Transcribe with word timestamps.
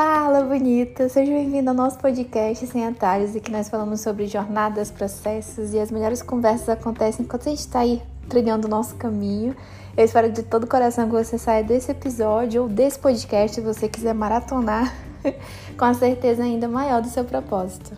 Fala, 0.00 0.44
bonita! 0.44 1.08
Seja 1.08 1.32
bem-vindo 1.32 1.70
ao 1.70 1.74
nosso 1.74 1.98
podcast 1.98 2.64
Sem 2.68 2.86
Atalhos, 2.86 3.34
e 3.34 3.40
que 3.40 3.50
nós 3.50 3.68
falamos 3.68 4.00
sobre 4.00 4.28
jornadas, 4.28 4.92
processos 4.92 5.74
e 5.74 5.80
as 5.80 5.90
melhores 5.90 6.22
conversas 6.22 6.68
acontecem 6.68 7.24
enquanto 7.24 7.48
a 7.48 7.50
gente 7.50 7.58
está 7.58 7.80
aí 7.80 8.00
trilhando 8.28 8.68
o 8.68 8.70
nosso 8.70 8.94
caminho. 8.94 9.56
Eu 9.96 10.04
espero 10.04 10.30
de 10.30 10.44
todo 10.44 10.68
coração 10.68 11.06
que 11.06 11.16
você 11.16 11.36
saia 11.36 11.64
desse 11.64 11.90
episódio 11.90 12.62
ou 12.62 12.68
desse 12.68 12.96
podcast, 12.96 13.56
se 13.56 13.60
você 13.60 13.88
quiser 13.88 14.14
maratonar, 14.14 14.94
com 15.76 15.84
a 15.84 15.92
certeza 15.92 16.44
ainda 16.44 16.68
maior 16.68 17.02
do 17.02 17.08
seu 17.08 17.24
propósito. 17.24 17.90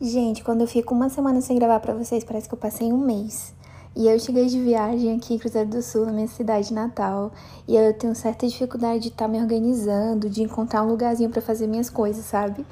Gente, 0.00 0.42
quando 0.42 0.62
eu 0.62 0.66
fico 0.66 0.92
uma 0.92 1.08
semana 1.10 1.40
sem 1.40 1.56
gravar 1.56 1.78
para 1.78 1.94
vocês, 1.94 2.24
parece 2.24 2.48
que 2.48 2.54
eu 2.56 2.58
passei 2.58 2.92
um 2.92 2.98
mês. 2.98 3.54
E 3.96 4.06
eu 4.06 4.18
cheguei 4.20 4.46
de 4.46 4.60
viagem 4.60 5.16
aqui 5.16 5.34
em 5.34 5.38
Cruzeiro 5.38 5.68
do 5.68 5.82
Sul, 5.82 6.06
na 6.06 6.12
minha 6.12 6.28
cidade 6.28 6.72
natal, 6.72 7.32
e 7.66 7.74
eu 7.74 7.92
tenho 7.92 8.14
certa 8.14 8.46
dificuldade 8.46 9.00
de 9.00 9.08
estar 9.08 9.24
tá 9.24 9.28
me 9.28 9.40
organizando, 9.40 10.30
de 10.30 10.42
encontrar 10.42 10.84
um 10.84 10.88
lugarzinho 10.88 11.28
para 11.28 11.42
fazer 11.42 11.66
minhas 11.66 11.90
coisas, 11.90 12.24
sabe? 12.24 12.64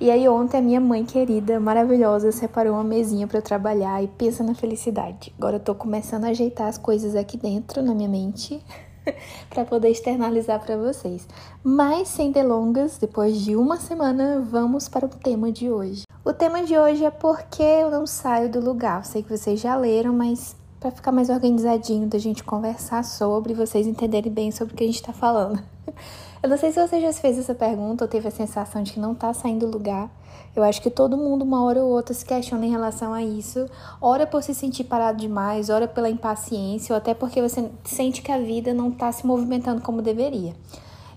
E 0.00 0.10
aí 0.10 0.28
ontem 0.28 0.58
a 0.58 0.60
minha 0.62 0.80
mãe 0.80 1.04
querida, 1.04 1.60
maravilhosa, 1.60 2.32
separou 2.32 2.74
uma 2.74 2.82
mesinha 2.82 3.26
para 3.26 3.38
eu 3.38 3.42
trabalhar 3.42 4.02
e 4.02 4.08
pensa 4.08 4.42
na 4.42 4.54
felicidade. 4.54 5.32
Agora 5.38 5.56
eu 5.56 5.60
tô 5.60 5.76
começando 5.76 6.24
a 6.24 6.28
ajeitar 6.28 6.66
as 6.66 6.76
coisas 6.76 7.14
aqui 7.14 7.36
dentro 7.36 7.80
na 7.80 7.94
minha 7.94 8.08
mente. 8.08 8.60
para 9.50 9.64
poder 9.64 9.90
externalizar 9.90 10.60
para 10.64 10.76
vocês. 10.76 11.28
Mas 11.62 12.08
sem 12.08 12.32
delongas, 12.32 12.98
depois 12.98 13.38
de 13.38 13.54
uma 13.54 13.76
semana, 13.76 14.40
vamos 14.40 14.88
para 14.88 15.06
o 15.06 15.08
tema 15.08 15.52
de 15.52 15.70
hoje. 15.70 16.04
O 16.24 16.32
tema 16.32 16.64
de 16.64 16.76
hoje 16.76 17.04
é 17.04 17.10
por 17.10 17.42
que 17.44 17.62
eu 17.62 17.90
não 17.90 18.06
saio 18.06 18.50
do 18.50 18.60
lugar. 18.60 19.04
sei 19.04 19.22
que 19.22 19.36
vocês 19.36 19.60
já 19.60 19.76
leram, 19.76 20.12
mas 20.12 20.56
para 20.84 20.90
ficar 20.90 21.12
mais 21.12 21.30
organizadinho 21.30 22.06
da 22.06 22.18
gente 22.18 22.44
conversar 22.44 23.02
sobre, 23.04 23.54
vocês 23.54 23.86
entenderem 23.86 24.30
bem 24.30 24.50
sobre 24.52 24.74
o 24.74 24.76
que 24.76 24.84
a 24.84 24.86
gente 24.86 24.96
está 24.96 25.14
falando. 25.14 25.58
Eu 26.42 26.50
não 26.50 26.58
sei 26.58 26.72
se 26.72 26.86
você 26.86 27.00
já 27.00 27.10
fez 27.10 27.38
essa 27.38 27.54
pergunta 27.54 28.04
ou 28.04 28.08
teve 28.08 28.28
a 28.28 28.30
sensação 28.30 28.82
de 28.82 28.92
que 28.92 29.00
não 29.00 29.12
está 29.12 29.32
saindo 29.32 29.66
do 29.66 29.78
lugar. 29.78 30.10
Eu 30.54 30.62
acho 30.62 30.82
que 30.82 30.90
todo 30.90 31.16
mundo, 31.16 31.40
uma 31.40 31.64
hora 31.64 31.82
ou 31.82 31.90
outra, 31.90 32.12
se 32.12 32.22
questiona 32.22 32.66
em 32.66 32.70
relação 32.70 33.14
a 33.14 33.22
isso. 33.22 33.66
Ora 33.98 34.26
por 34.26 34.42
se 34.42 34.54
sentir 34.54 34.84
parado 34.84 35.16
demais, 35.16 35.70
ora 35.70 35.88
pela 35.88 36.10
impaciência, 36.10 36.92
ou 36.92 36.98
até 36.98 37.14
porque 37.14 37.40
você 37.40 37.66
sente 37.82 38.20
que 38.20 38.30
a 38.30 38.36
vida 38.36 38.74
não 38.74 38.90
está 38.90 39.10
se 39.10 39.26
movimentando 39.26 39.80
como 39.80 40.02
deveria. 40.02 40.54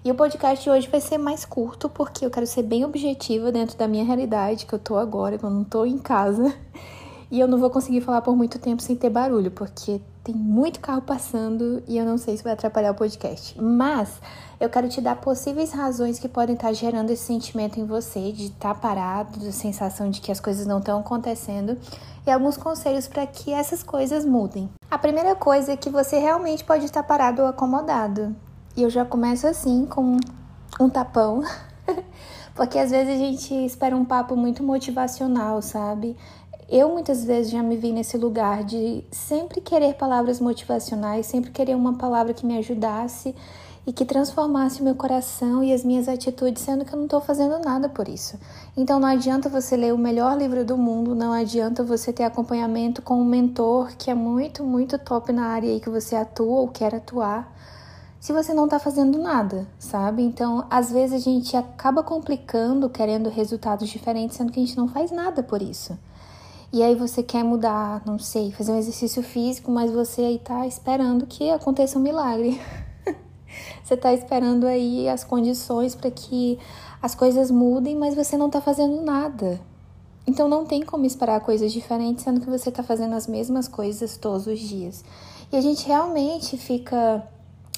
E 0.01 0.09
o 0.09 0.15
podcast 0.15 0.63
de 0.63 0.69
hoje 0.69 0.87
vai 0.87 1.01
ser 1.01 1.17
mais 1.17 1.43
curto, 1.43 1.89
porque 1.89 2.25
eu 2.25 2.31
quero 2.31 2.47
ser 2.47 2.63
bem 2.63 2.85
objetiva 2.85 3.51
dentro 3.51 3.77
da 3.77 3.85
minha 3.85 4.05
realidade, 4.05 4.65
que 4.65 4.73
eu 4.73 4.79
tô 4.79 4.95
agora, 4.95 5.37
que 5.37 5.43
eu 5.43 5.49
não 5.49 5.65
tô 5.65 5.83
em 5.83 5.97
casa. 5.97 6.55
E 7.29 7.39
eu 7.39 7.47
não 7.47 7.57
vou 7.57 7.69
conseguir 7.69 8.01
falar 8.01 8.21
por 8.21 8.35
muito 8.35 8.57
tempo 8.57 8.81
sem 8.81 8.95
ter 8.95 9.09
barulho, 9.09 9.51
porque 9.51 10.01
tem 10.23 10.33
muito 10.33 10.79
carro 10.79 11.01
passando 11.01 11.83
e 11.87 11.97
eu 11.97 12.05
não 12.05 12.17
sei 12.17 12.37
se 12.37 12.43
vai 12.43 12.53
atrapalhar 12.53 12.91
o 12.91 12.95
podcast. 12.95 13.59
Mas 13.61 14.21
eu 14.59 14.69
quero 14.69 14.87
te 14.89 15.01
dar 15.01 15.15
possíveis 15.17 15.71
razões 15.71 16.19
que 16.19 16.27
podem 16.27 16.55
estar 16.55 16.71
gerando 16.73 17.11
esse 17.11 17.23
sentimento 17.23 17.79
em 17.79 17.85
você 17.85 18.31
de 18.31 18.47
estar 18.47 18.75
parado, 18.75 19.39
da 19.39 19.51
sensação 19.51 20.09
de 20.09 20.21
que 20.21 20.31
as 20.31 20.39
coisas 20.39 20.65
não 20.65 20.79
estão 20.79 20.99
acontecendo 20.99 21.77
e 22.25 22.31
alguns 22.31 22.57
conselhos 22.57 23.07
para 23.07 23.25
que 23.25 23.53
essas 23.53 23.83
coisas 23.83 24.25
mudem. 24.25 24.69
A 24.91 24.97
primeira 24.97 25.35
coisa 25.35 25.71
é 25.73 25.77
que 25.77 25.89
você 25.89 26.17
realmente 26.19 26.63
pode 26.63 26.85
estar 26.85 27.03
parado 27.03 27.41
ou 27.41 27.47
acomodado. 27.47 28.35
E 28.75 28.83
eu 28.83 28.89
já 28.89 29.05
começo 29.05 29.47
assim 29.47 29.85
com 29.85 30.17
um 30.79 30.89
tapão. 30.89 31.43
Porque 32.53 32.79
às 32.79 32.89
vezes 32.89 33.13
a 33.13 33.17
gente 33.17 33.53
espera 33.65 33.95
um 33.95 34.03
papo 34.03 34.35
muito 34.35 34.63
motivacional, 34.63 35.61
sabe? 35.61 36.17
Eu 36.69 36.89
muitas 36.89 37.23
vezes 37.23 37.49
já 37.49 37.63
me 37.63 37.77
vi 37.77 37.93
nesse 37.93 38.17
lugar 38.17 38.65
de 38.65 39.01
sempre 39.09 39.61
querer 39.61 39.93
palavras 39.93 40.41
motivacionais, 40.41 41.25
sempre 41.25 41.49
querer 41.49 41.75
uma 41.75 41.93
palavra 41.93 42.33
que 42.33 42.45
me 42.45 42.57
ajudasse 42.57 43.33
e 43.85 43.93
que 43.93 44.03
transformasse 44.03 44.81
o 44.81 44.83
meu 44.83 44.93
coração 44.93 45.63
e 45.63 45.71
as 45.71 45.85
minhas 45.85 46.09
atitudes, 46.09 46.61
sendo 46.61 46.83
que 46.83 46.91
eu 46.93 46.97
não 46.97 47.05
estou 47.05 47.21
fazendo 47.21 47.57
nada 47.59 47.87
por 47.87 48.09
isso. 48.09 48.37
Então 48.75 48.99
não 48.99 49.07
adianta 49.07 49.47
você 49.47 49.77
ler 49.77 49.93
o 49.93 49.97
melhor 49.97 50.37
livro 50.37 50.65
do 50.65 50.77
mundo, 50.77 51.15
não 51.15 51.31
adianta 51.31 51.85
você 51.85 52.11
ter 52.11 52.23
acompanhamento 52.23 53.01
com 53.01 53.15
um 53.15 53.23
mentor 53.23 53.95
que 53.97 54.11
é 54.11 54.13
muito, 54.13 54.61
muito 54.61 54.99
top 54.99 55.31
na 55.31 55.45
área 55.47 55.69
aí 55.69 55.79
que 55.79 55.89
você 55.89 56.17
atua 56.17 56.59
ou 56.59 56.67
quer 56.67 56.93
atuar, 56.93 57.49
se 58.19 58.33
você 58.33 58.53
não 58.53 58.65
está 58.65 58.77
fazendo 58.77 59.17
nada, 59.17 59.65
sabe? 59.79 60.21
Então, 60.21 60.65
às 60.69 60.91
vezes 60.91 61.13
a 61.13 61.23
gente 61.23 61.55
acaba 61.55 62.03
complicando, 62.03 62.89
querendo 62.89 63.29
resultados 63.29 63.87
diferentes, 63.87 64.35
sendo 64.35 64.51
que 64.51 64.59
a 64.59 64.65
gente 64.65 64.75
não 64.75 64.89
faz 64.89 65.11
nada 65.11 65.41
por 65.41 65.61
isso. 65.61 65.97
E 66.71 66.83
aí 66.83 66.95
você 66.95 67.23
quer 67.23 67.43
mudar, 67.43 68.01
não 68.05 68.19
sei, 68.19 68.51
fazer 68.51 68.73
um 68.73 68.77
exercício 68.77 69.23
físico, 69.23 69.71
mas 69.71 69.89
você 69.89 70.21
aí 70.21 70.39
tá 70.39 70.67
esperando 70.67 71.25
que 71.25 71.49
aconteça 71.49 71.97
um 71.97 72.01
milagre. 72.01 72.59
você 73.83 73.95
tá 73.95 74.13
esperando 74.13 74.67
aí 74.67 75.07
as 75.07 75.23
condições 75.23 75.95
para 75.95 76.11
que 76.11 76.59
as 77.01 77.15
coisas 77.15 77.49
mudem, 77.49 77.95
mas 77.95 78.15
você 78.15 78.35
não 78.35 78.49
tá 78.49 78.59
fazendo 78.59 79.01
nada. 79.01 79.61
Então 80.27 80.49
não 80.49 80.65
tem 80.65 80.83
como 80.83 81.05
esperar 81.05 81.39
coisas 81.39 81.71
diferentes, 81.71 82.25
sendo 82.25 82.41
que 82.41 82.49
você 82.49 82.69
tá 82.69 82.83
fazendo 82.83 83.15
as 83.15 83.27
mesmas 83.27 83.69
coisas 83.69 84.17
todos 84.17 84.45
os 84.45 84.59
dias. 84.59 85.05
E 85.49 85.55
a 85.55 85.61
gente 85.61 85.87
realmente 85.87 86.57
fica 86.57 87.25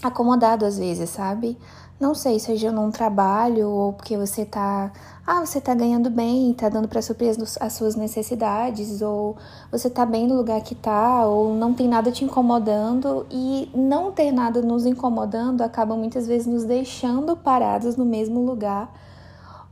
acomodado 0.01 0.65
às 0.65 0.79
vezes, 0.79 1.11
sabe? 1.11 1.55
Não 1.99 2.15
sei, 2.15 2.39
seja 2.39 2.71
num 2.71 2.91
trabalho 2.91 3.67
ou 3.67 3.91
porque 3.91 4.17
você 4.17 4.45
tá, 4.45 4.89
ah, 5.27 5.45
você 5.45 5.59
tá 5.59 5.73
ganhando 5.73 6.09
bem, 6.09 6.53
tá 6.53 6.69
dando 6.69 6.87
para 6.87 7.01
suprir 7.01 7.35
as 7.59 7.73
suas 7.73 7.93
necessidades, 7.97 9.01
ou 9.01 9.35
você 9.69 9.89
tá 9.89 10.05
bem 10.05 10.25
no 10.25 10.35
lugar 10.37 10.61
que 10.61 10.75
tá, 10.75 11.25
ou 11.25 11.53
não 11.53 11.73
tem 11.73 11.89
nada 11.89 12.09
te 12.09 12.23
incomodando 12.23 13.27
e 13.29 13.69
não 13.75 14.13
ter 14.13 14.31
nada 14.31 14.61
nos 14.61 14.85
incomodando 14.85 15.61
acaba 15.61 15.93
muitas 15.97 16.25
vezes 16.25 16.47
nos 16.47 16.63
deixando 16.63 17.35
parados 17.35 17.97
no 17.97 18.05
mesmo 18.05 18.45
lugar. 18.45 18.89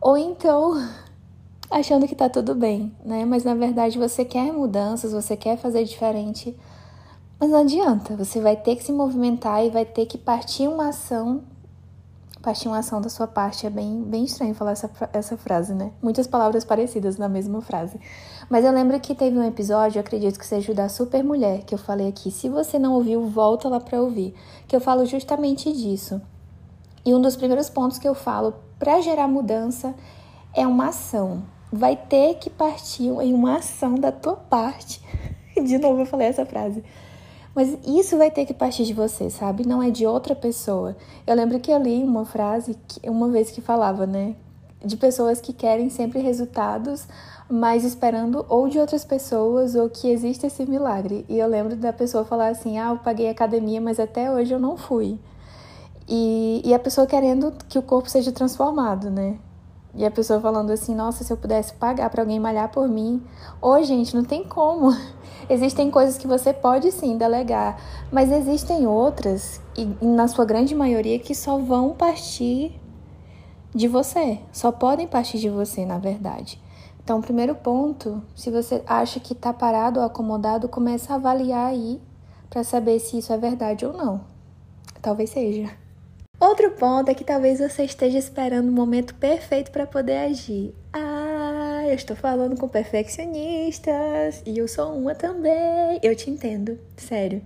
Ou 0.02 0.18
então 0.18 0.74
achando 1.72 2.08
que 2.10 2.16
tá 2.16 2.28
tudo 2.28 2.54
bem, 2.54 2.94
né? 3.06 3.24
Mas 3.24 3.46
na 3.46 3.56
verdade 3.56 3.98
você 3.98 4.26
quer 4.26 4.52
mudanças, 4.52 5.14
você 5.14 5.38
quer 5.38 5.58
fazer 5.58 5.86
diferente. 5.86 6.58
Mas 7.40 7.50
não 7.52 7.62
adianta, 7.62 8.18
você 8.18 8.42
vai 8.42 8.58
ter 8.58 8.76
que 8.76 8.84
se 8.84 8.92
movimentar 8.92 9.64
e 9.66 9.70
vai 9.70 9.86
ter 9.86 10.06
que 10.06 10.18
partir 10.18 10.68
uma 10.68 10.90
ação 10.90 11.44
partir 12.48 12.70
uma 12.70 12.78
ação 12.78 13.02
da 13.02 13.10
sua 13.10 13.28
parte. 13.28 13.68
É 13.68 13.70
bem, 13.70 14.02
bem 14.04 14.24
estranho 14.24 14.56
falar 14.56 14.72
essa, 14.72 14.90
essa 15.12 15.36
frase, 15.36 15.74
né? 15.74 15.92
Muitas 16.02 16.26
palavras 16.26 16.64
parecidas 16.64 17.18
na 17.18 17.28
mesma 17.28 17.62
frase. 17.62 18.00
Mas 18.50 18.64
eu 18.64 18.72
lembro 18.72 18.98
que 19.02 19.14
teve 19.14 19.38
um 19.38 19.44
episódio, 19.44 20.00
acredito 20.00 20.40
que 20.40 20.46
seja 20.46 20.72
o 20.72 20.76
da 20.76 20.88
Super 20.88 21.26
Mulher, 21.26 21.64
que 21.66 21.76
eu 21.76 21.78
falei 21.78 22.08
aqui. 22.08 22.32
Se 22.32 22.48
você 22.48 22.80
não 22.80 22.94
ouviu, 22.94 23.28
volta 23.28 23.68
lá 23.68 23.82
pra 23.82 24.02
ouvir. 24.02 24.34
Que 24.66 24.74
eu 24.74 24.80
falo 24.80 25.06
justamente 25.06 25.74
disso. 25.74 26.22
E 27.06 27.14
um 27.14 27.22
dos 27.22 27.36
primeiros 27.36 27.70
pontos 27.70 28.00
que 28.00 28.08
eu 28.08 28.16
falo 28.16 28.54
para 28.80 29.02
gerar 29.02 29.28
mudança 29.28 29.94
é 30.54 30.66
uma 30.66 30.88
ação. 30.88 31.44
Vai 31.70 31.98
ter 31.98 32.36
que 32.36 32.50
partir 32.50 33.10
em 33.10 33.34
uma 33.34 33.58
ação 33.58 33.96
da 33.96 34.10
tua 34.10 34.38
parte. 34.38 35.02
De 35.54 35.78
novo 35.78 36.04
eu 36.04 36.06
falei 36.06 36.28
essa 36.28 36.46
frase 36.46 36.82
mas 37.58 37.76
isso 37.84 38.16
vai 38.20 38.30
ter 38.30 38.46
que 38.46 38.54
partir 38.54 38.86
de 38.86 38.94
você, 38.94 39.32
sabe? 39.32 39.68
Não 39.68 39.82
é 39.82 39.90
de 39.90 40.06
outra 40.06 40.36
pessoa. 40.36 40.96
Eu 41.26 41.36
lembro 41.36 41.60
que 41.60 41.72
eu 41.72 41.82
li 41.82 42.04
uma 42.04 42.24
frase 42.24 42.78
uma 43.04 43.30
vez 43.30 43.50
que 43.50 43.62
falava, 43.62 44.06
né? 44.06 44.36
De 44.86 44.96
pessoas 44.96 45.42
que 45.42 45.52
querem 45.52 45.90
sempre 45.90 46.20
resultados, 46.20 47.08
mas 47.50 47.84
esperando 47.84 48.46
ou 48.48 48.70
de 48.70 48.78
outras 48.78 49.04
pessoas 49.04 49.74
ou 49.74 49.90
que 49.90 50.08
existe 50.08 50.46
esse 50.46 50.68
milagre. 50.68 51.26
E 51.28 51.40
eu 51.40 51.48
lembro 51.48 51.76
da 51.76 51.92
pessoa 51.92 52.24
falar 52.24 52.50
assim: 52.50 52.78
ah, 52.78 52.90
eu 52.92 53.00
paguei 53.00 53.28
academia, 53.28 53.82
mas 53.82 54.00
até 54.00 54.32
hoje 54.32 54.54
eu 54.54 54.60
não 54.60 54.78
fui. 54.78 55.20
E, 56.08 56.62
e 56.64 56.76
a 56.76 56.80
pessoa 56.80 57.08
querendo 57.08 57.52
que 57.68 57.80
o 57.80 57.82
corpo 57.82 58.08
seja 58.08 58.32
transformado, 58.32 59.10
né? 59.10 59.40
E 59.98 60.06
a 60.06 60.12
pessoa 60.12 60.40
falando 60.40 60.70
assim: 60.70 60.94
nossa, 60.94 61.24
se 61.24 61.34
eu 61.34 61.38
pudesse 61.38 61.74
pagar 61.74 62.10
para 62.12 62.22
alguém 62.22 62.40
malhar 62.40 62.70
por 62.70 62.88
mim. 62.88 63.22
Ô, 63.60 63.82
gente, 63.82 64.16
não 64.16 64.24
tem 64.24 64.44
como. 64.44 64.96
Existem 65.50 65.90
coisas 65.90 66.20
que 66.20 66.28
você 66.28 66.54
pode 66.54 66.92
sim 66.92 67.18
delegar, 67.18 67.80
mas 68.12 68.30
existem 68.30 68.86
outras, 68.86 69.62
e 69.78 69.86
na 70.06 70.28
sua 70.28 70.44
grande 70.44 70.76
maioria, 70.76 71.18
que 71.20 71.34
só 71.34 71.58
vão 71.58 71.94
partir 71.94 72.78
de 73.74 73.88
você. 73.88 74.40
Só 74.52 74.74
podem 74.74 75.08
partir 75.08 75.40
de 75.40 75.50
você, 75.50 75.86
na 75.86 75.98
verdade. 75.98 76.62
Então, 77.02 77.22
primeiro 77.22 77.56
ponto, 77.56 78.22
se 78.36 78.52
você 78.52 78.84
acha 78.86 79.22
que 79.22 79.32
está 79.32 79.54
parado 79.54 80.02
ou 80.02 80.06
acomodado, 80.06 80.68
comece 80.68 81.10
a 81.14 81.16
avaliar 81.16 81.68
aí 81.68 82.02
para 82.50 82.66
saber 82.66 83.00
se 83.00 83.18
isso 83.18 83.32
é 83.32 83.38
verdade 83.38 83.86
ou 83.86 83.94
não. 83.94 84.20
Talvez 85.02 85.30
seja. 85.30 85.72
Outro 86.40 86.70
ponto 86.70 87.10
é 87.10 87.16
que 87.16 87.24
talvez 87.24 87.58
você 87.58 87.84
esteja 87.84 88.20
esperando 88.20 88.70
o 88.70 88.72
momento 88.72 89.16
perfeito 89.16 89.72
para 89.72 89.88
poder 89.88 90.18
agir. 90.18 90.72
Ah, 90.94 91.84
eu 91.88 91.96
estou 91.96 92.16
falando 92.16 92.56
com 92.56 92.68
perfeccionistas 92.68 94.44
e 94.46 94.56
eu 94.56 94.68
sou 94.68 94.96
uma 94.96 95.16
também. 95.16 96.00
Eu 96.04 96.16
te 96.16 96.30
entendo, 96.30 96.78
sério. 96.96 97.42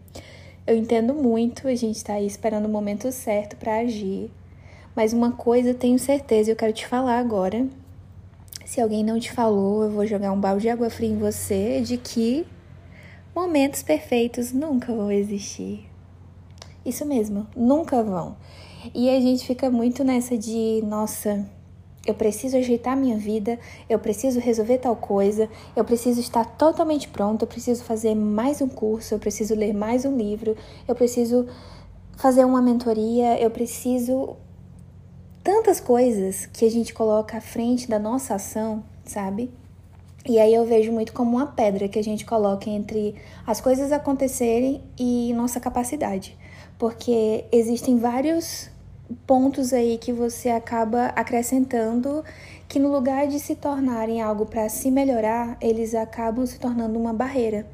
Eu 0.68 0.76
entendo 0.76 1.14
muito 1.14 1.70
a 1.70 1.76
gente 1.76 1.96
estar 1.96 2.14
tá 2.14 2.20
aí 2.20 2.28
esperando 2.28 2.66
o 2.66 2.70
momento 2.70 3.10
certo 3.14 3.56
para 3.56 3.78
agir. 3.78 4.30
Mas 4.94 5.14
uma 5.14 5.32
coisa 5.32 5.70
eu 5.70 5.76
tenho 5.76 5.98
certeza 5.98 6.50
e 6.50 6.52
eu 6.52 6.58
quero 6.58 6.74
te 6.74 6.86
falar 6.86 7.18
agora. 7.18 7.66
Se 8.66 8.82
alguém 8.82 9.06
não 9.06 9.18
te 9.18 9.32
falou, 9.32 9.84
eu 9.84 9.92
vou 9.92 10.06
jogar 10.06 10.34
um 10.34 10.40
balde 10.40 10.64
de 10.64 10.70
água 10.70 10.90
fria 10.90 11.10
em 11.10 11.18
você 11.18 11.80
de 11.80 11.96
que 11.96 12.46
momentos 13.34 13.84
perfeitos 13.84 14.52
nunca 14.52 14.94
vão 14.94 15.10
existir. 15.10 15.90
Isso 16.86 17.06
mesmo, 17.06 17.48
nunca 17.56 18.04
vão. 18.04 18.36
E 18.94 19.10
a 19.10 19.20
gente 19.20 19.46
fica 19.46 19.70
muito 19.70 20.04
nessa 20.04 20.38
de, 20.38 20.82
nossa, 20.84 21.46
eu 22.06 22.16
preciso 22.16 22.58
ajeitar 22.58 22.98
minha 22.98 23.18
vida, 23.18 23.60
eu 23.88 24.00
preciso 24.00 24.40
resolver 24.40 24.80
tal 24.80 24.96
coisa, 24.96 25.48
eu 25.76 25.86
preciso 25.86 26.20
estar 26.20 26.44
totalmente 26.44 27.08
pronto, 27.08 27.44
eu 27.44 27.48
preciso 27.48 27.84
fazer 27.84 28.16
mais 28.16 28.60
um 28.60 28.68
curso, 28.68 29.14
eu 29.14 29.20
preciso 29.20 29.54
ler 29.54 29.74
mais 29.74 30.04
um 30.04 30.18
livro, 30.18 30.58
eu 30.88 30.96
preciso 30.96 31.48
fazer 32.18 32.44
uma 32.44 32.62
mentoria, 32.62 33.40
eu 33.40 33.52
preciso 33.52 34.36
tantas 35.44 35.80
coisas 35.80 36.48
que 36.48 36.66
a 36.66 36.72
gente 36.72 36.94
coloca 36.94 37.38
à 37.38 37.42
frente 37.42 37.88
da 37.88 38.00
nossa 38.00 38.36
ação, 38.36 38.84
sabe? 39.06 39.52
E 40.28 40.40
aí 40.40 40.54
eu 40.54 40.66
vejo 40.66 40.92
muito 40.92 41.14
como 41.14 41.38
uma 41.38 41.48
pedra 41.48 41.88
que 41.88 41.98
a 41.98 42.04
gente 42.04 42.26
coloca 42.26 42.70
entre 42.70 43.16
as 43.46 43.60
coisas 43.60 43.92
acontecerem 43.92 44.84
e 44.98 45.34
nossa 45.34 45.60
capacidade. 45.60 46.38
Porque 46.82 47.46
existem 47.52 48.00
vários 48.00 48.68
pontos 49.28 49.72
aí 49.72 50.00
que 50.00 50.12
você 50.12 50.50
acaba 50.50 51.10
acrescentando 51.16 52.24
que 52.68 52.80
no 52.80 52.92
lugar 52.92 53.28
de 53.28 53.40
se 53.40 53.54
tornarem 53.54 54.20
algo 54.20 54.48
para 54.48 54.68
se 54.68 54.90
melhorar, 54.90 55.60
eles 55.62 55.94
acabam 55.94 56.44
se 56.44 56.60
tornando 56.60 56.98
uma 56.98 57.14
barreira. 57.14 57.68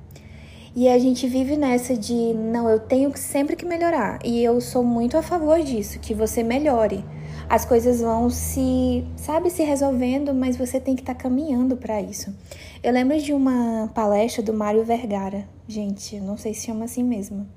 E 0.75 0.89
a 0.89 0.99
gente 0.99 1.25
vive 1.25 1.55
nessa 1.55 1.95
de 1.95 2.33
não, 2.33 2.67
eu 2.67 2.81
tenho 2.81 3.15
sempre 3.15 3.55
que 3.55 3.65
melhorar. 3.65 4.19
E 4.25 4.43
eu 4.43 4.59
sou 4.59 4.83
muito 4.83 5.15
a 5.15 5.21
favor 5.21 5.61
disso, 5.61 5.99
que 5.99 6.13
você 6.13 6.43
melhore. 6.43 7.05
As 7.47 7.63
coisas 7.63 8.01
vão 8.01 8.29
se, 8.29 9.05
sabe, 9.15 9.49
se 9.49 9.63
resolvendo, 9.63 10.33
mas 10.33 10.57
você 10.57 10.81
tem 10.81 10.97
que 10.97 11.01
estar 11.01 11.15
tá 11.15 11.21
caminhando 11.21 11.77
para 11.77 12.01
isso. 12.01 12.35
Eu 12.83 12.91
lembro 12.91 13.17
de 13.21 13.31
uma 13.31 13.89
palestra 13.95 14.43
do 14.43 14.53
Mário 14.53 14.83
Vergara. 14.83 15.47
Gente, 15.65 16.19
não 16.19 16.35
sei 16.35 16.53
se 16.53 16.65
chama 16.65 16.83
assim 16.83 17.05
mesmo. 17.05 17.47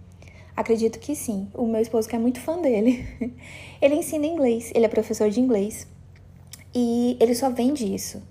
Acredito 0.60 0.98
que 0.98 1.16
sim. 1.16 1.48
O 1.54 1.66
meu 1.66 1.80
esposo 1.80 2.06
que 2.06 2.14
é 2.14 2.18
muito 2.18 2.38
fã 2.38 2.60
dele. 2.60 3.02
Ele 3.80 3.94
ensina 3.94 4.26
inglês, 4.26 4.70
ele 4.74 4.84
é 4.84 4.88
professor 4.88 5.30
de 5.30 5.40
inglês. 5.40 5.86
E 6.74 7.16
ele 7.18 7.34
só 7.34 7.48
vende 7.48 7.94
isso. 7.94 8.22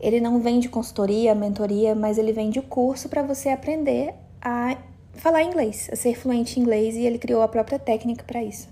Ele 0.00 0.20
não 0.20 0.40
vende 0.40 0.68
consultoria, 0.68 1.32
mentoria, 1.32 1.94
mas 1.94 2.18
ele 2.18 2.32
vende 2.32 2.58
o 2.58 2.62
curso 2.64 3.08
para 3.08 3.22
você 3.22 3.50
aprender 3.50 4.14
a 4.42 4.76
falar 5.14 5.44
inglês, 5.44 5.88
a 5.92 5.94
ser 5.94 6.18
fluente 6.18 6.58
em 6.58 6.62
inglês 6.64 6.96
e 6.96 7.06
ele 7.06 7.20
criou 7.20 7.40
a 7.40 7.46
própria 7.46 7.78
técnica 7.78 8.24
para 8.24 8.42
isso. 8.42 8.68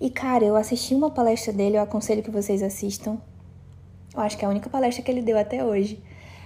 E 0.00 0.08
cara, 0.08 0.44
eu 0.44 0.54
assisti 0.54 0.94
uma 0.94 1.10
palestra 1.10 1.52
dele, 1.52 1.76
eu 1.76 1.82
aconselho 1.82 2.22
que 2.22 2.30
vocês 2.30 2.62
assistam. 2.62 3.18
Eu 4.14 4.20
acho 4.20 4.38
que 4.38 4.44
é 4.44 4.46
a 4.46 4.50
única 4.50 4.70
palestra 4.70 5.02
que 5.02 5.10
ele 5.10 5.22
deu 5.22 5.36
até 5.36 5.64
hoje. 5.64 6.00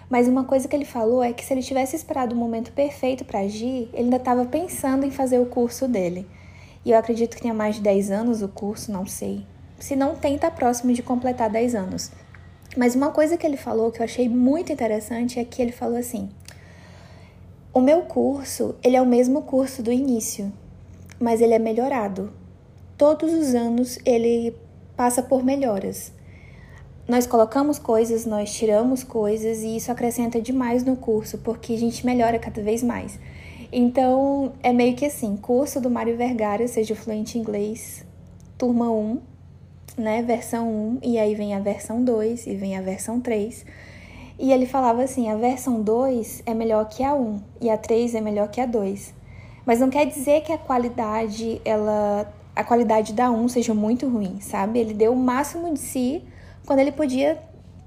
Mas 0.09 0.29
uma 0.29 0.45
coisa 0.45 0.69
que 0.69 0.77
ele 0.77 0.85
falou 0.85 1.23
é 1.23 1.33
que 1.33 1.45
se 1.45 1.53
ele 1.53 1.63
tivesse 1.63 1.97
esperado 1.97 2.35
o 2.35 2.39
momento 2.39 2.71
perfeito 2.73 3.25
para 3.25 3.41
agir, 3.41 3.89
ele 3.93 4.05
ainda 4.05 4.17
estava 4.17 4.45
pensando 4.45 5.05
em 5.05 5.11
fazer 5.11 5.41
o 5.41 5.47
curso 5.47 5.89
dele. 5.89 6.27
E 6.85 6.93
eu 6.93 6.99
acredito 6.99 7.35
que 7.35 7.43
tenha 7.43 7.55
mais 7.55 7.77
de 7.77 7.83
10 7.83 8.13
anos 8.13 8.43
o 8.43 8.49
curso, 8.49 8.93
não 8.93 9.05
sei. 9.05 9.45
Se 9.79 9.97
não 9.97 10.15
tem, 10.15 10.39
tá 10.39 10.51
próximo 10.51 10.93
de 10.93 11.03
completar 11.03 11.51
10 11.51 11.75
anos. 11.75 12.13
Mas 12.77 12.95
uma 12.95 13.11
coisa 13.11 13.37
que 13.37 13.45
ele 13.45 13.57
falou 13.57 13.91
que 13.91 14.01
eu 14.01 14.05
achei 14.05 14.29
muito 14.29 14.73
interessante 14.73 15.41
é 15.41 15.45
que 15.45 15.61
ele 15.61 15.73
falou 15.73 15.97
assim: 15.97 16.31
"O 17.75 17.81
meu 17.81 18.03
curso, 18.03 18.77
ele 18.85 18.97
é 18.97 19.03
o 19.03 19.07
mesmo 19.07 19.43
curso 19.43 19.83
do 19.83 19.91
início, 19.91 20.53
mas 21.19 21.41
ele 21.41 21.55
é 21.55 21.59
melhorado. 21.59 22.33
Todos 22.97 23.33
os 23.33 23.55
anos 23.55 23.99
ele 24.05 24.55
passa 24.97 25.23
por 25.23 25.45
melhoras 25.45 26.13
nós 27.09 27.27
colocamos 27.27 27.79
coisas, 27.79 28.27
nós 28.27 28.53
tiramos 28.53 29.05
coisas 29.05 29.63
e 29.63 29.77
isso 29.77 29.93
acrescenta 29.93 30.41
demais 30.41 30.83
no 30.83 30.97
curso, 30.97 31.39
porque 31.39 31.75
a 31.75 31.79
gente 31.79 32.05
melhora 32.05 32.39
cada 32.39 32.61
vez 32.61 32.83
mais. 32.83 33.19
Então, 33.73 34.53
é 34.63 34.73
meio 34.73 34.97
que 34.97 35.07
assim, 35.07 35.37
curso 35.37 35.81
do 35.81 35.89
Mário 35.89 36.17
Vergara, 36.17 36.67
seja 36.67 36.97
fluente 36.97 37.39
em 37.39 37.41
inglês, 37.41 38.05
turma 38.59 38.91
1, 38.91 39.21
né, 39.97 40.23
versão 40.23 40.69
1, 40.69 40.99
e 41.03 41.19
aí 41.19 41.35
vem 41.35 41.55
a 41.55 41.61
versão 41.61 42.03
2 42.03 42.47
e 42.47 42.57
vem 42.57 42.77
a 42.77 42.83
versão 42.83 43.21
3. 43.21 43.65
E 44.39 44.53
ele 44.53 44.67
falava 44.67 45.03
assim, 45.03 45.31
a 45.31 45.37
versão 45.37 45.81
2 45.81 46.43
é 46.45 46.55
melhor 46.55 46.89
que 46.89 47.05
a 47.05 47.15
1 47.15 47.41
e 47.61 47.71
a 47.71 47.79
3 47.79 48.17
é 48.17 48.21
melhor 48.21 48.49
que 48.49 48.61
a 48.61 48.67
2. 48.67 49.15
Mas 49.65 49.81
não 49.81 49.91
quer 49.91 50.07
dizer 50.07 50.43
que 50.43 50.53
a 50.53 50.59
qualidade, 50.59 51.61
ela 51.65 52.33
a 52.55 52.65
qualidade 52.65 53.13
da 53.13 53.31
1 53.31 53.49
seja 53.49 53.75
muito 53.75 54.09
ruim, 54.09 54.41
sabe? 54.41 54.79
Ele 54.79 54.95
deu 54.95 55.13
o 55.13 55.17
máximo 55.17 55.75
de 55.75 55.81
si 55.81 56.25
quando 56.67 56.81
ele 56.81 56.93
podia, 56.93 57.39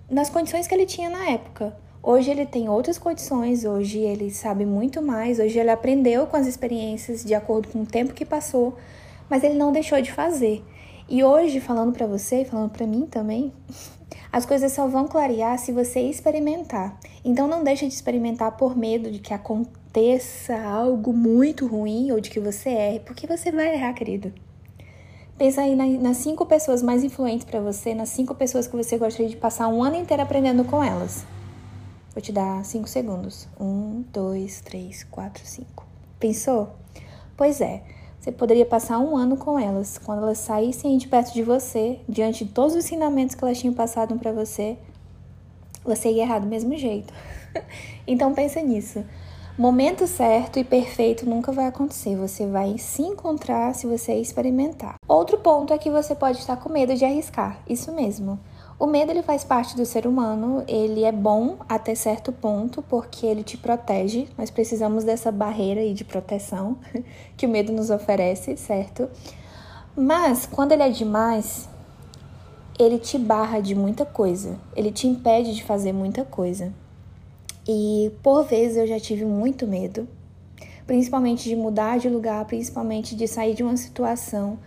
nas 0.10 0.30
condições 0.30 0.66
que 0.66 0.74
ele 0.74 0.86
tinha 0.86 1.10
na 1.10 1.30
época. 1.30 1.76
Hoje 2.02 2.32
ele 2.32 2.46
tem 2.46 2.70
outras 2.70 2.98
condições, 2.98 3.66
hoje 3.66 4.00
ele 4.00 4.32
sabe 4.32 4.66
muito 4.66 5.02
mais, 5.02 5.38
hoje 5.38 5.60
ele 5.60 5.70
aprendeu 5.70 6.26
com 6.26 6.38
as 6.38 6.48
experiências 6.48 7.26
de 7.26 7.36
acordo 7.36 7.68
com 7.68 7.82
o 7.82 7.86
tempo 7.86 8.14
que 8.14 8.26
passou, 8.26 8.78
mas 9.30 9.44
ele 9.44 9.56
não 9.56 9.74
deixou 9.74 10.02
de 10.02 10.12
fazer. 10.12 10.64
E 11.10 11.24
hoje, 11.24 11.60
falando 11.60 11.92
para 11.92 12.08
você, 12.08 12.46
falando 12.46 12.70
para 12.70 12.88
mim 12.88 13.06
também, 13.06 13.52
as 14.32 14.46
coisas 14.46 14.72
só 14.72 14.88
vão 14.88 15.08
clarear 15.10 15.60
se 15.60 15.74
você 15.74 16.00
experimentar. 16.00 16.98
Então 17.26 17.50
não 17.50 17.66
deixe 17.66 17.86
de 17.86 17.94
experimentar 17.94 18.56
por 18.56 18.78
medo 18.78 19.12
de 19.12 19.20
que 19.20 19.34
aconteça 19.34 20.58
algo 20.58 21.12
muito 21.12 21.68
ruim 21.68 22.14
ou 22.14 22.22
de 22.22 22.30
que 22.30 22.40
você 22.40 22.70
erre, 22.70 23.00
porque 23.02 23.28
você 23.28 23.52
vai 23.52 23.74
errar, 23.74 23.94
querido. 23.94 24.32
Pensa 25.40 25.62
aí 25.62 25.74
nas 25.74 26.18
cinco 26.18 26.46
pessoas 26.46 26.84
mais 26.84 27.02
influentes 27.02 27.46
para 27.46 27.62
você, 27.62 27.96
nas 27.96 28.10
cinco 28.10 28.36
pessoas 28.36 28.68
que 28.68 28.76
você 28.76 28.98
gostaria 28.98 29.30
de 29.30 29.38
passar 29.38 29.70
um 29.70 29.82
ano 29.82 29.96
inteiro 29.96 30.22
aprendendo 30.22 30.66
com 30.66 30.84
elas. 30.84 31.26
Vou 32.14 32.22
te 32.22 32.34
dar 32.34 32.66
cinco 32.66 32.90
segundos. 32.90 33.48
Um, 33.58 34.04
dois, 34.12 34.60
três, 34.60 35.06
quatro, 35.06 35.42
cinco. 35.46 35.88
Pensou? 36.20 36.76
Pois 37.38 37.62
é. 37.62 37.84
Você 38.20 38.34
poderia 38.34 38.66
passar 38.66 39.00
um 39.00 39.16
ano 39.16 39.38
com 39.38 39.58
elas. 39.58 39.98
Quando 39.98 40.24
elas 40.24 40.40
saíssem 40.40 40.98
de 40.98 41.08
perto 41.08 41.34
de 41.34 41.42
você, 41.42 42.02
diante 42.10 42.44
de 42.44 42.52
todos 42.52 42.76
os 42.76 42.84
ensinamentos 42.84 43.34
que 43.34 43.42
elas 43.42 43.58
tinham 43.58 43.74
passado 43.74 44.20
para 44.20 44.34
você, 44.34 44.78
você 45.86 46.12
ia 46.12 46.24
errar 46.24 46.40
do 46.40 46.48
mesmo 46.48 46.76
jeito. 46.76 47.14
então 48.06 48.34
pensa 48.34 48.62
nisso. 48.62 49.06
Momento 49.60 50.08
certo 50.08 50.58
e 50.58 50.64
perfeito 50.64 51.30
nunca 51.30 51.52
vai 51.52 51.68
acontecer. 51.68 52.16
Você 52.16 52.48
vai 52.48 52.78
se 52.78 53.02
encontrar 53.02 53.76
se 53.76 53.86
você 53.86 54.14
experimentar. 54.14 54.96
Outro 55.06 55.38
ponto 55.38 55.74
é 55.74 55.78
que 55.78 55.92
você 55.92 56.16
pode 56.16 56.38
estar 56.38 56.56
com 56.56 56.70
medo 56.70 56.96
de 56.96 57.04
arriscar. 57.04 57.60
Isso 57.68 57.92
mesmo. 57.92 58.40
O 58.80 58.88
medo 58.88 59.12
ele 59.12 59.22
faz 59.22 59.44
parte 59.44 59.76
do 59.76 59.86
ser 59.86 60.08
humano, 60.08 60.64
ele 60.66 61.04
é 61.04 61.12
bom 61.12 61.58
até 61.68 61.94
certo 61.94 62.32
ponto 62.32 62.82
porque 62.84 63.26
ele 63.26 63.44
te 63.44 63.58
protege. 63.58 64.30
Nós 64.38 64.50
precisamos 64.50 65.04
dessa 65.04 65.30
barreira 65.30 65.82
aí 65.82 65.94
de 65.94 66.06
proteção 66.06 66.78
que 67.36 67.46
o 67.46 67.50
medo 67.50 67.74
nos 67.74 67.90
oferece, 67.90 68.56
certo? 68.56 69.10
Mas 69.94 70.46
quando 70.46 70.72
ele 70.72 70.84
é 70.84 70.90
demais, 70.90 71.68
ele 72.80 72.98
te 72.98 73.20
barra 73.20 73.60
de 73.60 73.76
muita 73.76 74.06
coisa, 74.06 74.58
ele 74.74 74.90
te 74.90 75.06
impede 75.06 75.54
de 75.54 75.66
fazer 75.66 75.92
muita 75.92 76.24
coisa. 76.24 76.74
E 77.72 78.12
por 78.24 78.46
vezes 78.46 78.78
eu 78.78 78.88
já 78.88 79.00
tive 79.00 79.24
muito 79.24 79.68
medo, 79.68 80.08
principalmente 80.88 81.48
de 81.48 81.56
mudar 81.56 82.00
de 82.00 82.10
lugar, 82.10 82.44
principalmente 82.46 83.16
de 83.16 83.28
sair 83.28 83.54
de 83.54 83.62
uma 83.62 83.78
situação. 83.78 84.58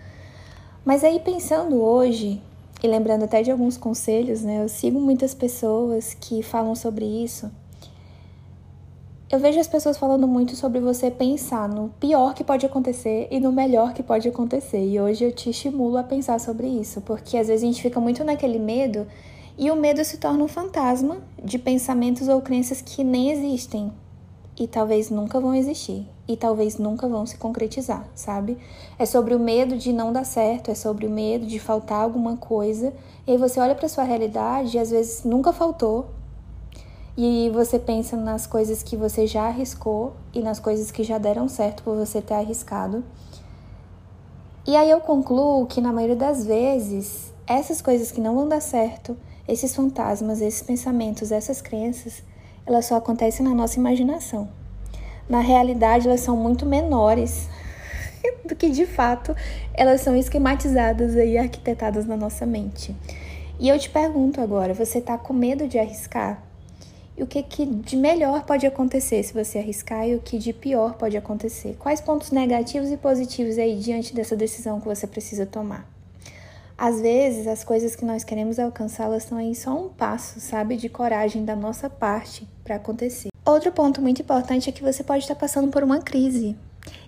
Mas 0.84 1.02
aí 1.02 1.18
pensando 1.18 1.82
hoje, 1.82 2.40
e 2.80 2.86
lembrando 2.86 3.24
até 3.24 3.42
de 3.42 3.50
alguns 3.50 3.76
conselhos, 3.76 4.42
né? 4.42 4.62
Eu 4.62 4.68
sigo 4.68 5.00
muitas 5.00 5.34
pessoas 5.34 6.14
que 6.14 6.44
falam 6.44 6.76
sobre 6.76 7.04
isso. 7.04 7.50
Eu 9.28 9.40
vejo 9.40 9.58
as 9.58 9.66
pessoas 9.66 9.96
falando 9.96 10.28
muito 10.28 10.54
sobre 10.54 10.78
você 10.78 11.10
pensar 11.10 11.68
no 11.68 11.88
pior 11.98 12.34
que 12.34 12.44
pode 12.44 12.64
acontecer 12.64 13.26
e 13.32 13.40
no 13.40 13.50
melhor 13.50 13.94
que 13.94 14.02
pode 14.04 14.28
acontecer. 14.28 14.86
E 14.86 15.00
hoje 15.00 15.24
eu 15.24 15.32
te 15.32 15.50
estimulo 15.50 15.96
a 15.96 16.04
pensar 16.04 16.38
sobre 16.38 16.68
isso, 16.68 17.00
porque 17.00 17.36
às 17.36 17.48
vezes 17.48 17.64
a 17.64 17.66
gente 17.66 17.82
fica 17.82 17.98
muito 17.98 18.22
naquele 18.22 18.60
medo 18.60 19.08
e 19.58 19.70
o 19.70 19.76
medo 19.76 20.04
se 20.04 20.18
torna 20.18 20.44
um 20.44 20.48
fantasma 20.48 21.18
de 21.42 21.58
pensamentos 21.58 22.28
ou 22.28 22.40
crenças 22.40 22.80
que 22.80 23.04
nem 23.04 23.30
existem 23.30 23.92
e 24.58 24.66
talvez 24.66 25.10
nunca 25.10 25.40
vão 25.40 25.54
existir 25.54 26.06
e 26.28 26.36
talvez 26.36 26.78
nunca 26.78 27.08
vão 27.08 27.26
se 27.26 27.36
concretizar, 27.36 28.06
sabe? 28.14 28.56
É 28.98 29.04
sobre 29.04 29.34
o 29.34 29.38
medo 29.38 29.76
de 29.76 29.92
não 29.92 30.12
dar 30.12 30.24
certo, 30.24 30.70
é 30.70 30.74
sobre 30.74 31.06
o 31.06 31.10
medo 31.10 31.46
de 31.46 31.58
faltar 31.58 32.02
alguma 32.02 32.36
coisa. 32.36 32.92
E 33.26 33.32
aí 33.32 33.36
você 33.36 33.58
olha 33.58 33.74
para 33.74 33.88
sua 33.88 34.04
realidade 34.04 34.76
e 34.76 34.80
às 34.80 34.90
vezes 34.90 35.24
nunca 35.24 35.52
faltou. 35.52 36.06
E 37.16 37.50
você 37.52 37.78
pensa 37.78 38.16
nas 38.16 38.46
coisas 38.46 38.82
que 38.82 38.96
você 38.96 39.26
já 39.26 39.48
arriscou 39.48 40.14
e 40.32 40.40
nas 40.40 40.58
coisas 40.58 40.90
que 40.90 41.02
já 41.02 41.18
deram 41.18 41.48
certo 41.48 41.82
por 41.82 41.96
você 41.96 42.22
ter 42.22 42.34
arriscado. 42.34 43.04
E 44.66 44.76
aí 44.76 44.88
eu 44.88 45.00
concluo 45.00 45.66
que 45.66 45.80
na 45.80 45.92
maioria 45.92 46.16
das 46.16 46.46
vezes, 46.46 47.34
essas 47.46 47.82
coisas 47.82 48.12
que 48.12 48.20
não 48.20 48.34
vão 48.36 48.48
dar 48.48 48.62
certo, 48.62 49.16
esses 49.52 49.74
fantasmas, 49.74 50.40
esses 50.40 50.62
pensamentos, 50.62 51.30
essas 51.30 51.60
crenças, 51.60 52.22
elas 52.66 52.86
só 52.86 52.96
acontecem 52.96 53.44
na 53.44 53.54
nossa 53.54 53.78
imaginação. 53.78 54.48
Na 55.28 55.40
realidade, 55.40 56.06
elas 56.06 56.20
são 56.20 56.36
muito 56.36 56.64
menores 56.64 57.48
do 58.48 58.56
que 58.56 58.70
de 58.70 58.86
fato 58.86 59.36
elas 59.74 60.00
são 60.00 60.16
esquematizadas 60.16 61.14
e 61.14 61.36
arquitetadas 61.36 62.06
na 62.06 62.16
nossa 62.16 62.46
mente. 62.46 62.96
E 63.60 63.68
eu 63.68 63.78
te 63.78 63.90
pergunto 63.90 64.40
agora, 64.40 64.74
você 64.74 64.98
está 64.98 65.18
com 65.18 65.32
medo 65.32 65.68
de 65.68 65.78
arriscar? 65.78 66.42
e 67.16 67.22
o 67.22 67.26
que, 67.26 67.42
que 67.42 67.66
de 67.66 67.94
melhor 67.94 68.44
pode 68.44 68.66
acontecer 68.66 69.22
se 69.22 69.34
você 69.34 69.58
arriscar 69.58 70.08
e 70.08 70.14
o 70.14 70.20
que 70.20 70.38
de 70.38 70.52
pior 70.52 70.94
pode 70.94 71.16
acontecer. 71.16 71.76
Quais 71.78 72.00
pontos 72.00 72.30
negativos 72.30 72.90
e 72.90 72.96
positivos 72.96 73.58
aí 73.58 73.78
diante 73.78 74.14
dessa 74.14 74.34
decisão 74.34 74.80
que 74.80 74.86
você 74.86 75.06
precisa 75.06 75.44
tomar. 75.44 75.91
Às 76.76 77.00
vezes, 77.00 77.46
as 77.46 77.62
coisas 77.64 77.94
que 77.94 78.04
nós 78.04 78.24
queremos 78.24 78.58
alcançar, 78.58 79.04
elas 79.04 79.24
estão 79.24 79.38
aí 79.38 79.54
só 79.54 79.86
um 79.86 79.88
passo, 79.88 80.40
sabe, 80.40 80.76
de 80.76 80.88
coragem 80.88 81.44
da 81.44 81.54
nossa 81.54 81.88
parte 81.88 82.48
para 82.64 82.76
acontecer. 82.76 83.28
Outro 83.44 83.72
ponto 83.72 84.00
muito 84.00 84.22
importante 84.22 84.68
é 84.68 84.72
que 84.72 84.82
você 84.82 85.02
pode 85.02 85.24
estar 85.24 85.34
passando 85.34 85.68
por 85.68 85.82
uma 85.82 86.00
crise. 86.00 86.56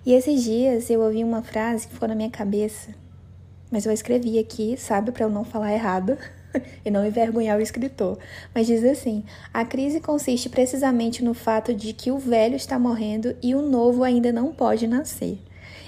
E 0.05 0.13
esses 0.13 0.43
dias 0.43 0.89
eu 0.89 1.01
ouvi 1.01 1.23
uma 1.23 1.41
frase 1.41 1.87
que 1.87 1.93
ficou 1.93 2.07
na 2.07 2.15
minha 2.15 2.29
cabeça, 2.29 2.93
mas 3.71 3.85
eu 3.85 3.91
escrevi 3.91 4.39
aqui, 4.39 4.77
sabe, 4.77 5.11
para 5.11 5.25
eu 5.25 5.29
não 5.29 5.43
falar 5.43 5.73
errado. 5.73 6.17
e 6.85 6.91
não 6.91 7.05
envergonhar 7.05 7.57
o 7.57 7.61
escritor. 7.61 8.17
Mas 8.53 8.67
diz 8.67 8.83
assim: 8.83 9.23
a 9.53 9.65
crise 9.65 9.99
consiste 9.99 10.49
precisamente 10.49 11.23
no 11.23 11.33
fato 11.33 11.73
de 11.73 11.93
que 11.93 12.11
o 12.11 12.17
velho 12.17 12.55
está 12.55 12.79
morrendo 12.79 13.35
e 13.41 13.53
o 13.55 13.61
novo 13.61 14.03
ainda 14.03 14.31
não 14.31 14.53
pode 14.53 14.87
nascer. 14.87 15.37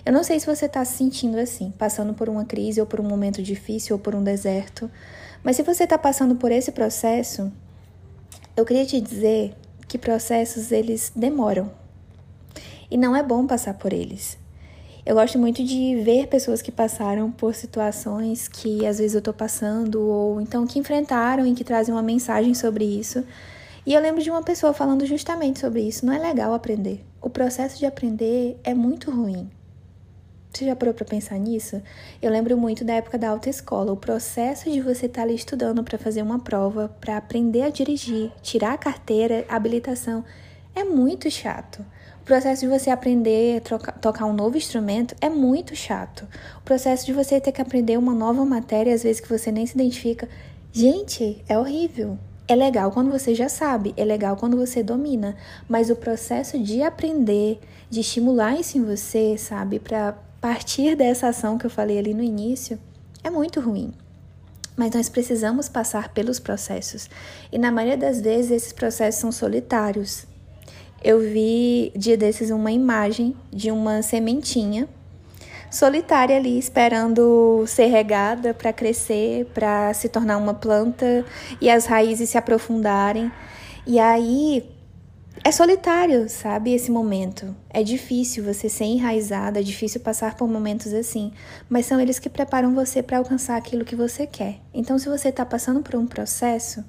Eu 0.08 0.14
não 0.14 0.24
sei 0.24 0.40
se 0.40 0.46
você 0.46 0.68
está 0.68 0.86
se 0.86 1.00
sentindo 1.00 1.38
assim, 1.38 1.70
passando 1.78 2.14
por 2.14 2.30
uma 2.30 2.46
crise 2.46 2.80
ou 2.80 2.88
por 2.88 3.02
um 3.02 3.04
momento 3.04 3.44
difícil 3.44 3.98
ou 3.98 4.02
por 4.02 4.16
um 4.16 4.24
deserto, 4.24 4.90
mas 5.44 5.58
se 5.58 5.64
você 5.64 5.84
está 5.84 5.98
passando 5.98 6.34
por 6.38 6.50
esse 6.50 6.72
processo, 6.72 7.52
eu 8.56 8.64
queria 8.64 8.86
te 8.86 9.02
dizer 9.02 9.54
que 9.86 9.98
processos 9.98 10.72
eles 10.72 11.12
demoram. 11.14 11.70
E 12.90 12.96
não 12.96 13.14
é 13.14 13.22
bom 13.22 13.46
passar 13.46 13.74
por 13.74 13.92
eles. 13.92 14.38
Eu 15.06 15.14
gosto 15.14 15.38
muito 15.38 15.62
de 15.62 16.02
ver 16.02 16.28
pessoas 16.28 16.62
que 16.62 16.72
passaram 16.72 17.30
por 17.30 17.54
situações 17.54 18.48
que 18.48 18.86
às 18.86 19.00
vezes 19.00 19.14
eu 19.14 19.22
tô 19.22 19.34
passando, 19.34 20.02
ou 20.02 20.40
então 20.40 20.66
que 20.66 20.80
enfrentaram 20.80 21.46
e 21.46 21.54
que 21.54 21.66
trazem 21.66 21.94
uma 21.94 22.02
mensagem 22.02 22.54
sobre 22.54 22.86
isso. 22.86 23.26
E 23.86 23.94
eu 23.94 24.02
lembro 24.02 24.24
de 24.24 24.30
uma 24.30 24.42
pessoa 24.42 24.72
falando 24.72 25.06
justamente 25.06 25.60
sobre 25.60 25.82
isso. 25.82 26.06
Não 26.06 26.14
é 26.14 26.18
legal 26.18 26.54
aprender. 26.54 27.04
O 27.22 27.30
processo 27.30 27.78
de 27.78 27.86
aprender 27.86 28.58
é 28.64 28.74
muito 28.74 29.12
ruim. 29.12 29.50
Você 30.58 30.66
já 30.66 30.76
parou 30.76 30.92
para 30.92 31.06
pensar 31.06 31.38
nisso? 31.38 31.80
Eu 32.20 32.32
lembro 32.32 32.58
muito 32.58 32.84
da 32.84 32.94
época 32.94 33.16
da 33.16 33.30
autoescola. 33.30 33.92
O 33.92 33.96
processo 33.96 34.72
de 34.72 34.82
você 34.82 35.06
estar 35.06 35.22
tá 35.22 35.22
ali 35.22 35.36
estudando 35.36 35.84
para 35.84 36.00
fazer 36.00 36.24
uma 36.24 36.40
prova, 36.40 36.90
para 37.00 37.16
aprender 37.16 37.62
a 37.62 37.70
dirigir, 37.70 38.32
tirar 38.42 38.74
a 38.74 38.78
carteira, 38.78 39.46
a 39.48 39.56
habilitação, 39.56 40.26
é 40.74 40.84
muito 40.84 41.30
chato. 41.30 41.86
O 42.22 42.26
processo 42.26 42.62
de 42.62 42.68
você 42.68 42.90
aprender 42.90 43.62
a 43.62 43.78
tocar 44.00 44.26
um 44.26 44.34
novo 44.34 44.58
instrumento 44.58 45.16
é 45.22 45.30
muito 45.30 45.76
chato. 45.76 46.28
O 46.58 46.62
processo 46.62 47.06
de 47.06 47.14
você 47.14 47.40
ter 47.40 47.52
que 47.52 47.62
aprender 47.62 47.96
uma 47.96 48.16
nova 48.16 48.44
matéria, 48.44 48.96
às 48.96 49.04
vezes 49.04 49.22
que 49.22 49.30
você 49.30 49.52
nem 49.52 49.68
se 49.68 49.76
identifica, 49.76 50.28
gente, 50.74 51.40
é 51.48 51.56
horrível. 51.56 52.18
É 52.48 52.56
legal 52.56 52.92
quando 52.92 53.12
você 53.12 53.36
já 53.36 53.48
sabe, 53.48 53.94
é 53.96 54.04
legal 54.04 54.36
quando 54.36 54.58
você 54.58 54.82
domina, 54.82 55.36
mas 55.70 55.92
o 55.92 55.96
processo 55.96 56.58
de 56.58 56.82
aprender, 56.82 57.60
de 57.92 58.00
estimular 58.00 58.60
isso 58.60 58.76
em 58.80 58.84
você, 58.84 59.38
sabe, 59.38 59.80
para 59.80 60.16
partir 60.42 60.96
dessa 60.96 61.28
ação 61.28 61.58
que 61.58 61.66
eu 61.66 61.70
falei 61.70 61.98
ali 61.98 62.14
no 62.14 62.24
início, 62.24 62.80
é 63.24 63.30
muito 63.30 63.60
ruim. 63.60 63.94
Mas 64.76 64.94
nós 64.94 65.10
precisamos 65.10 65.68
passar 65.68 66.10
pelos 66.10 66.40
processos. 66.40 67.10
E 67.52 67.58
na 67.58 67.72
maioria 67.72 67.98
das 67.98 68.22
vezes 68.22 68.52
esses 68.52 68.74
processos 68.74 69.20
são 69.20 69.32
solitários 69.32 70.28
eu 71.04 71.20
vi 71.20 71.92
dia 71.96 72.18
desses 72.18 72.50
uma 72.50 72.72
imagem 72.72 73.36
de 73.52 73.70
uma 73.72 74.02
sementinha 74.02 74.90
solitária 75.70 76.36
ali 76.36 76.58
esperando 76.58 77.64
ser 77.68 77.86
regada 77.88 78.54
para 78.54 78.74
crescer, 78.74 79.46
para 79.54 79.94
se 79.94 80.10
tornar 80.10 80.38
uma 80.38 80.54
planta 80.54 81.24
e 81.62 81.70
as 81.70 81.86
raízes 81.86 82.30
se 82.30 82.38
aprofundarem. 82.38 83.32
E 83.86 84.00
aí 84.00 84.68
é 85.44 85.52
solitário, 85.52 86.28
sabe? 86.30 86.74
Esse 86.74 86.92
momento. 86.92 87.56
É 87.70 87.84
difícil 87.84 88.44
você 88.44 88.68
ser 88.68 88.86
enraizada, 88.86 89.60
é 89.60 89.64
difícil 89.64 90.02
passar 90.02 90.36
por 90.36 90.48
momentos 90.48 90.94
assim, 90.94 91.32
mas 91.70 91.86
são 91.86 92.00
eles 92.00 92.20
que 92.20 92.30
preparam 92.30 92.74
você 92.74 93.02
para 93.02 93.18
alcançar 93.18 93.56
aquilo 93.56 93.86
que 93.86 93.96
você 93.96 94.28
quer. 94.28 94.60
Então, 94.74 94.98
se 94.98 95.08
você 95.08 95.30
está 95.30 95.46
passando 95.46 95.82
por 95.82 95.96
um 95.96 96.08
processo, 96.08 96.84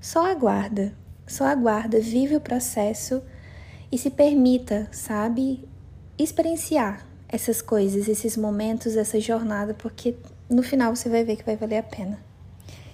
só 0.00 0.30
aguarda, 0.30 0.94
só 1.26 1.44
aguarda, 1.44 2.00
vive 2.00 2.36
o 2.36 2.40
processo 2.40 3.22
e 3.90 3.96
se 3.96 4.10
permita, 4.10 4.88
sabe, 4.92 5.66
experienciar 6.18 7.06
essas 7.28 7.62
coisas, 7.62 8.08
esses 8.08 8.36
momentos, 8.36 8.96
essa 8.96 9.18
jornada, 9.18 9.74
porque 9.74 10.14
no 10.48 10.62
final 10.62 10.94
você 10.94 11.08
vai 11.08 11.24
ver 11.24 11.36
que 11.36 11.44
vai 11.44 11.56
valer 11.56 11.78
a 11.78 11.82
pena. 11.82 12.18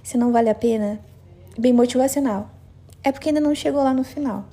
Se 0.03 0.17
não 0.17 0.33
vale 0.33 0.49
a 0.49 0.55
pena, 0.55 1.01
bem 1.59 1.73
motivacional. 1.73 2.51
É 3.03 3.11
porque 3.11 3.31
ainda 3.31 3.41
não 3.41 3.55
chegou 3.55 3.83
lá 3.83 3.95
no 3.95 4.05
final. 4.05 4.47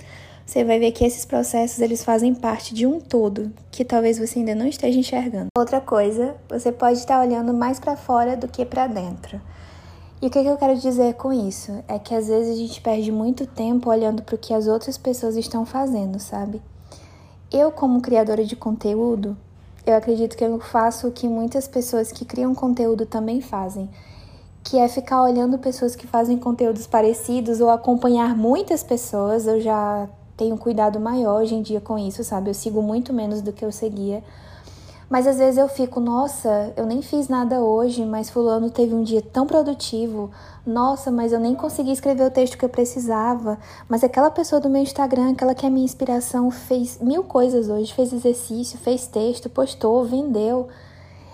Você 0.47 0.63
vai 0.63 0.79
ver 0.79 0.93
que 0.93 1.03
esses 1.03 1.25
processos 1.25 1.81
eles 1.81 2.05
fazem 2.05 2.33
parte 2.33 2.73
de 2.73 2.87
um 2.87 3.01
todo 3.01 3.51
que 3.69 3.83
talvez 3.83 4.17
você 4.17 4.39
ainda 4.39 4.55
não 4.55 4.65
esteja 4.65 4.97
enxergando. 4.97 5.47
Outra 5.57 5.81
coisa, 5.81 6.37
você 6.47 6.71
pode 6.71 6.99
estar 6.99 7.19
olhando 7.19 7.53
mais 7.53 7.81
para 7.81 7.97
fora 7.97 8.37
do 8.37 8.47
que 8.47 8.65
para 8.65 8.87
dentro. 8.87 9.41
E 10.21 10.27
o 10.27 10.29
que, 10.29 10.41
que 10.41 10.47
eu 10.47 10.55
quero 10.55 10.77
dizer 10.77 11.15
com 11.15 11.33
isso? 11.33 11.83
É 11.85 11.99
que 11.99 12.15
às 12.15 12.29
vezes 12.29 12.53
a 12.53 12.57
gente 12.57 12.79
perde 12.79 13.11
muito 13.11 13.45
tempo 13.45 13.89
olhando 13.89 14.23
para 14.23 14.35
o 14.35 14.37
que 14.37 14.53
as 14.53 14.67
outras 14.67 14.97
pessoas 14.97 15.35
estão 15.35 15.65
fazendo, 15.65 16.17
sabe? 16.17 16.61
Eu, 17.51 17.69
como 17.69 18.01
criadora 18.01 18.45
de 18.45 18.55
conteúdo, 18.55 19.35
eu 19.85 19.95
acredito 19.95 20.37
que 20.37 20.45
eu 20.45 20.57
faço 20.61 21.09
o 21.09 21.11
que 21.11 21.27
muitas 21.27 21.67
pessoas 21.67 22.09
que 22.09 22.23
criam 22.23 22.55
conteúdo 22.55 23.05
também 23.05 23.41
fazem, 23.41 23.89
que 24.63 24.79
é 24.79 24.87
ficar 24.87 25.23
olhando 25.23 25.59
pessoas 25.59 25.93
que 25.93 26.07
fazem 26.07 26.37
conteúdos 26.37 26.87
parecidos 26.87 27.59
ou 27.59 27.69
acompanhar 27.69 28.33
muitas 28.33 28.81
pessoas. 28.81 29.45
Eu 29.45 29.59
já 29.59 30.07
tenho 30.37 30.57
cuidado 30.57 30.99
maior 30.99 31.41
hoje 31.41 31.55
em 31.55 31.61
dia 31.61 31.81
com 31.81 31.97
isso, 31.97 32.23
sabe? 32.23 32.49
Eu 32.49 32.53
sigo 32.53 32.81
muito 32.81 33.11
menos 33.11 33.41
do 33.41 33.51
que 33.51 33.65
eu 33.65 33.71
seguia 33.71 34.23
mas 35.09 35.25
às 35.25 35.37
vezes 35.37 35.57
eu 35.57 35.69
fico, 35.69 36.01
nossa, 36.01 36.73
eu 36.75 36.85
nem 36.85 37.01
fiz 37.01 37.29
nada 37.29 37.61
hoje, 37.61 38.05
mas 38.05 38.29
fulano 38.29 38.69
teve 38.69 38.93
um 38.93 39.03
dia 39.03 39.21
tão 39.21 39.47
produtivo. 39.47 40.29
Nossa, 40.65 41.09
mas 41.09 41.31
eu 41.31 41.39
nem 41.39 41.55
consegui 41.55 41.93
escrever 41.93 42.25
o 42.25 42.31
texto 42.31 42.57
que 42.57 42.65
eu 42.65 42.69
precisava. 42.69 43.57
Mas 43.87 44.03
aquela 44.03 44.29
pessoa 44.29 44.59
do 44.59 44.69
meu 44.69 44.81
Instagram, 44.81 45.31
aquela 45.31 45.55
que 45.55 45.65
é 45.65 45.69
minha 45.69 45.85
inspiração, 45.85 46.51
fez 46.51 46.99
mil 46.99 47.23
coisas 47.23 47.69
hoje, 47.69 47.93
fez 47.93 48.11
exercício, 48.11 48.77
fez 48.77 49.07
texto, 49.07 49.49
postou, 49.49 50.03
vendeu. 50.03 50.67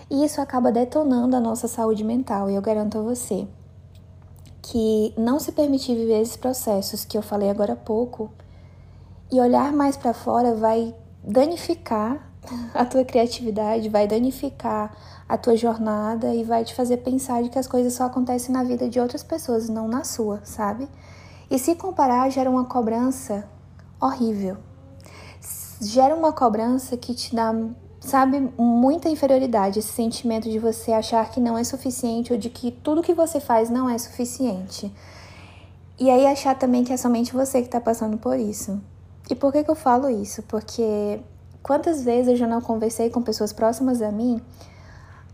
E 0.08 0.24
isso 0.24 0.40
acaba 0.40 0.70
detonando 0.70 1.34
a 1.34 1.40
nossa 1.40 1.66
saúde 1.66 2.04
mental. 2.04 2.48
E 2.48 2.54
eu 2.54 2.62
garanto 2.62 2.98
a 2.98 3.02
você 3.02 3.44
que 4.62 5.12
não 5.18 5.40
se 5.40 5.50
permitir 5.50 5.96
viver 5.96 6.22
esses 6.22 6.36
processos 6.36 7.04
que 7.04 7.18
eu 7.18 7.22
falei 7.22 7.50
agora 7.50 7.72
há 7.72 7.76
pouco 7.76 8.30
e 9.30 9.40
olhar 9.40 9.72
mais 9.72 9.96
para 9.96 10.14
fora 10.14 10.54
vai 10.54 10.94
danificar 11.22 12.30
a 12.74 12.84
tua 12.84 13.04
criatividade, 13.04 13.88
vai 13.88 14.06
danificar 14.06 14.94
a 15.28 15.38
tua 15.38 15.56
jornada 15.56 16.34
e 16.34 16.44
vai 16.44 16.64
te 16.64 16.74
fazer 16.74 16.98
pensar 16.98 17.42
de 17.42 17.48
que 17.48 17.58
as 17.58 17.66
coisas 17.66 17.94
só 17.94 18.04
acontecem 18.04 18.52
na 18.52 18.62
vida 18.62 18.88
de 18.88 19.00
outras 19.00 19.22
pessoas, 19.22 19.68
não 19.68 19.88
na 19.88 20.04
sua, 20.04 20.40
sabe? 20.44 20.88
E 21.50 21.58
se 21.58 21.74
comparar 21.74 22.30
gera 22.30 22.50
uma 22.50 22.64
cobrança 22.64 23.48
horrível. 24.00 24.56
Gera 25.80 26.14
uma 26.14 26.32
cobrança 26.32 26.96
que 26.96 27.14
te 27.14 27.34
dá, 27.34 27.54
sabe, 28.00 28.52
muita 28.58 29.08
inferioridade, 29.08 29.78
esse 29.78 29.92
sentimento 29.92 30.48
de 30.48 30.58
você 30.58 30.92
achar 30.92 31.28
que 31.30 31.40
não 31.40 31.56
é 31.56 31.64
suficiente 31.64 32.32
ou 32.32 32.38
de 32.38 32.50
que 32.50 32.70
tudo 32.70 33.02
que 33.02 33.14
você 33.14 33.40
faz 33.40 33.70
não 33.70 33.88
é 33.88 33.96
suficiente. 33.98 34.92
E 35.98 36.10
aí 36.10 36.26
achar 36.26 36.54
também 36.54 36.84
que 36.84 36.92
é 36.92 36.96
somente 36.96 37.32
você 37.32 37.60
que 37.60 37.68
está 37.68 37.80
passando 37.80 38.18
por 38.18 38.38
isso. 38.38 38.80
E 39.28 39.34
por 39.34 39.52
que, 39.52 39.64
que 39.64 39.70
eu 39.70 39.74
falo 39.74 40.08
isso? 40.10 40.42
Porque 40.42 41.20
Quantas 41.64 42.04
vezes 42.04 42.28
eu 42.28 42.36
já 42.36 42.46
não 42.46 42.60
conversei 42.60 43.08
com 43.08 43.22
pessoas 43.22 43.50
próximas 43.50 44.02
a 44.02 44.12
mim 44.12 44.38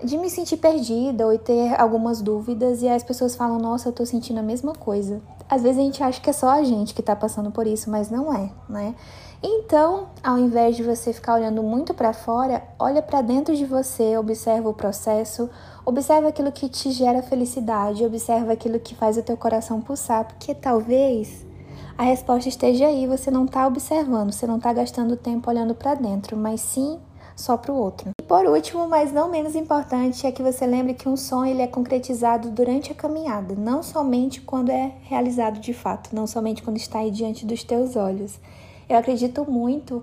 de 0.02 0.16
me 0.16 0.30
sentir 0.30 0.58
perdida 0.58 1.26
ou 1.26 1.36
ter 1.36 1.78
algumas 1.78 2.22
dúvidas 2.22 2.82
e 2.82 2.88
as 2.88 3.02
pessoas 3.02 3.34
falam: 3.34 3.58
Nossa, 3.58 3.88
eu 3.88 3.92
tô 3.92 4.06
sentindo 4.06 4.38
a 4.38 4.42
mesma 4.42 4.72
coisa. 4.72 5.20
Às 5.48 5.64
vezes 5.64 5.78
a 5.78 5.82
gente 5.82 6.00
acha 6.04 6.20
que 6.20 6.30
é 6.30 6.32
só 6.32 6.50
a 6.50 6.62
gente 6.62 6.94
que 6.94 7.02
tá 7.02 7.16
passando 7.16 7.50
por 7.50 7.66
isso, 7.66 7.90
mas 7.90 8.08
não 8.08 8.32
é, 8.32 8.48
né? 8.68 8.94
Então, 9.42 10.10
ao 10.22 10.38
invés 10.38 10.76
de 10.76 10.84
você 10.84 11.12
ficar 11.12 11.34
olhando 11.34 11.64
muito 11.64 11.92
para 11.92 12.12
fora, 12.12 12.62
olha 12.78 13.02
para 13.02 13.22
dentro 13.22 13.56
de 13.56 13.64
você, 13.64 14.16
observa 14.16 14.68
o 14.68 14.74
processo, 14.74 15.50
observa 15.84 16.28
aquilo 16.28 16.52
que 16.52 16.68
te 16.68 16.92
gera 16.92 17.22
felicidade, 17.22 18.06
observa 18.06 18.52
aquilo 18.52 18.78
que 18.78 18.94
faz 18.94 19.16
o 19.16 19.22
teu 19.24 19.36
coração 19.36 19.80
pulsar, 19.80 20.26
porque 20.26 20.54
talvez 20.54 21.44
a 22.00 22.02
resposta 22.02 22.48
esteja 22.48 22.86
aí, 22.86 23.06
você 23.06 23.30
não 23.30 23.44
está 23.44 23.66
observando, 23.66 24.32
você 24.32 24.46
não 24.46 24.56
está 24.56 24.72
gastando 24.72 25.18
tempo 25.18 25.50
olhando 25.50 25.74
para 25.74 25.92
dentro, 25.92 26.34
mas 26.34 26.62
sim 26.62 26.98
só 27.36 27.58
para 27.58 27.72
o 27.72 27.76
outro. 27.76 28.08
E 28.18 28.24
por 28.24 28.46
último, 28.46 28.88
mas 28.88 29.12
não 29.12 29.28
menos 29.28 29.54
importante, 29.54 30.26
é 30.26 30.32
que 30.32 30.42
você 30.42 30.66
lembre 30.66 30.94
que 30.94 31.10
um 31.10 31.14
sonho 31.14 31.50
ele 31.50 31.60
é 31.60 31.66
concretizado 31.66 32.48
durante 32.48 32.90
a 32.90 32.94
caminhada, 32.94 33.54
não 33.54 33.82
somente 33.82 34.40
quando 34.40 34.70
é 34.70 34.94
realizado 35.02 35.60
de 35.60 35.74
fato, 35.74 36.16
não 36.16 36.26
somente 36.26 36.62
quando 36.62 36.78
está 36.78 37.00
aí 37.00 37.10
diante 37.10 37.44
dos 37.44 37.62
teus 37.62 37.96
olhos. 37.96 38.40
Eu 38.88 38.96
acredito 38.96 39.44
muito 39.44 40.02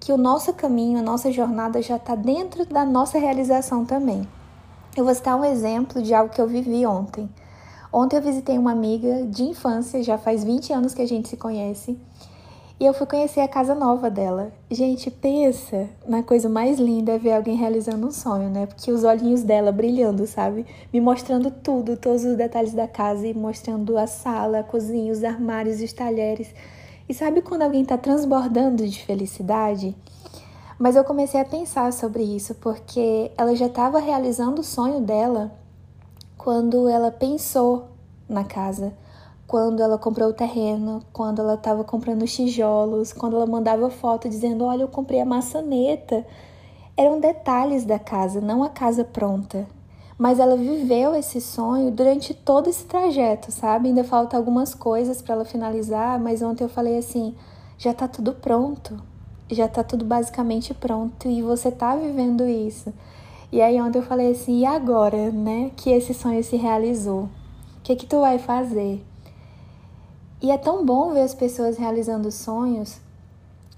que 0.00 0.10
o 0.14 0.16
nosso 0.16 0.54
caminho, 0.54 0.98
a 0.98 1.02
nossa 1.02 1.30
jornada 1.30 1.82
já 1.82 1.96
está 1.96 2.14
dentro 2.14 2.64
da 2.64 2.86
nossa 2.86 3.18
realização 3.18 3.84
também. 3.84 4.26
Eu 4.96 5.04
vou 5.04 5.14
citar 5.14 5.38
um 5.38 5.44
exemplo 5.44 6.00
de 6.00 6.14
algo 6.14 6.32
que 6.32 6.40
eu 6.40 6.48
vivi 6.48 6.86
ontem. 6.86 7.28
Ontem 7.92 8.16
eu 8.16 8.22
visitei 8.22 8.58
uma 8.58 8.72
amiga 8.72 9.24
de 9.26 9.42
infância, 9.44 10.02
já 10.02 10.18
faz 10.18 10.44
20 10.44 10.72
anos 10.72 10.94
que 10.94 11.00
a 11.00 11.06
gente 11.06 11.28
se 11.28 11.36
conhece. 11.36 11.98
E 12.80 12.86
eu 12.86 12.94
fui 12.94 13.06
conhecer 13.06 13.40
a 13.40 13.48
casa 13.48 13.74
nova 13.74 14.08
dela. 14.08 14.52
Gente, 14.70 15.10
pensa 15.10 15.88
na 16.06 16.22
coisa 16.22 16.48
mais 16.48 16.78
linda 16.78 17.12
é 17.12 17.18
ver 17.18 17.32
alguém 17.32 17.56
realizando 17.56 18.06
um 18.06 18.12
sonho, 18.12 18.48
né? 18.50 18.66
Porque 18.66 18.92
os 18.92 19.02
olhinhos 19.02 19.42
dela 19.42 19.72
brilhando, 19.72 20.26
sabe? 20.26 20.64
Me 20.92 21.00
mostrando 21.00 21.50
tudo, 21.50 21.96
todos 21.96 22.24
os 22.24 22.36
detalhes 22.36 22.74
da 22.74 22.86
casa 22.86 23.26
e 23.26 23.34
mostrando 23.34 23.98
a 23.98 24.06
sala, 24.06 24.60
a 24.60 24.62
cozinha, 24.62 25.12
os 25.12 25.24
armários, 25.24 25.80
os 25.80 25.92
talheres. 25.92 26.54
E 27.08 27.14
sabe 27.14 27.42
quando 27.42 27.62
alguém 27.62 27.84
tá 27.84 27.98
transbordando 27.98 28.86
de 28.86 29.02
felicidade? 29.02 29.96
Mas 30.78 30.94
eu 30.94 31.02
comecei 31.02 31.40
a 31.40 31.44
pensar 31.44 31.92
sobre 31.92 32.22
isso 32.22 32.54
porque 32.56 33.32
ela 33.36 33.56
já 33.56 33.66
estava 33.66 33.98
realizando 33.98 34.60
o 34.60 34.64
sonho 34.64 35.00
dela 35.00 35.50
quando 36.48 36.88
ela 36.88 37.10
pensou 37.10 37.88
na 38.26 38.42
casa 38.42 38.94
quando 39.46 39.82
ela 39.82 39.98
comprou 39.98 40.30
o 40.30 40.32
terreno, 40.32 41.02
quando 41.12 41.42
ela 41.42 41.56
estava 41.56 41.84
comprando 41.84 42.22
os 42.22 42.34
tijolos, 42.34 43.12
quando 43.12 43.36
ela 43.36 43.46
mandava 43.46 43.90
foto 43.90 44.30
dizendo: 44.30 44.64
Olha, 44.64 44.80
eu 44.80 44.88
comprei 44.88 45.20
a 45.20 45.26
maçaneta. 45.26 46.24
Eram 46.96 47.20
detalhes 47.20 47.84
da 47.84 47.98
casa, 47.98 48.40
não 48.40 48.64
a 48.64 48.70
casa 48.70 49.04
pronta. 49.04 49.66
Mas 50.16 50.38
ela 50.38 50.56
viveu 50.56 51.14
esse 51.14 51.38
sonho 51.38 51.90
durante 51.90 52.32
todo 52.32 52.70
esse 52.70 52.84
trajeto, 52.86 53.52
sabe? 53.52 53.88
Ainda 53.88 54.02
falta 54.02 54.34
algumas 54.34 54.74
coisas 54.74 55.20
para 55.20 55.34
ela 55.34 55.44
finalizar, 55.44 56.18
mas 56.18 56.40
ontem 56.40 56.64
eu 56.64 56.70
falei 56.70 56.96
assim: 56.96 57.34
já 57.76 57.90
está 57.90 58.08
tudo 58.08 58.32
pronto. 58.32 58.98
Já 59.50 59.66
está 59.66 59.84
tudo 59.84 60.02
basicamente 60.02 60.72
pronto 60.72 61.28
e 61.28 61.42
você 61.42 61.68
está 61.68 61.94
vivendo 61.94 62.46
isso. 62.46 62.90
E 63.50 63.62
aí 63.62 63.80
ontem 63.80 63.98
eu 63.98 64.02
falei 64.02 64.32
assim: 64.32 64.60
e 64.60 64.66
agora, 64.66 65.30
né, 65.30 65.70
que 65.76 65.90
esse 65.90 66.12
sonho 66.12 66.42
se 66.44 66.56
realizou? 66.56 67.24
O 67.24 67.80
que 67.82 67.96
que 67.96 68.06
tu 68.06 68.20
vai 68.20 68.38
fazer? 68.38 69.04
E 70.40 70.50
é 70.50 70.58
tão 70.58 70.84
bom 70.84 71.12
ver 71.12 71.22
as 71.22 71.34
pessoas 71.34 71.76
realizando 71.76 72.30
sonhos, 72.30 73.00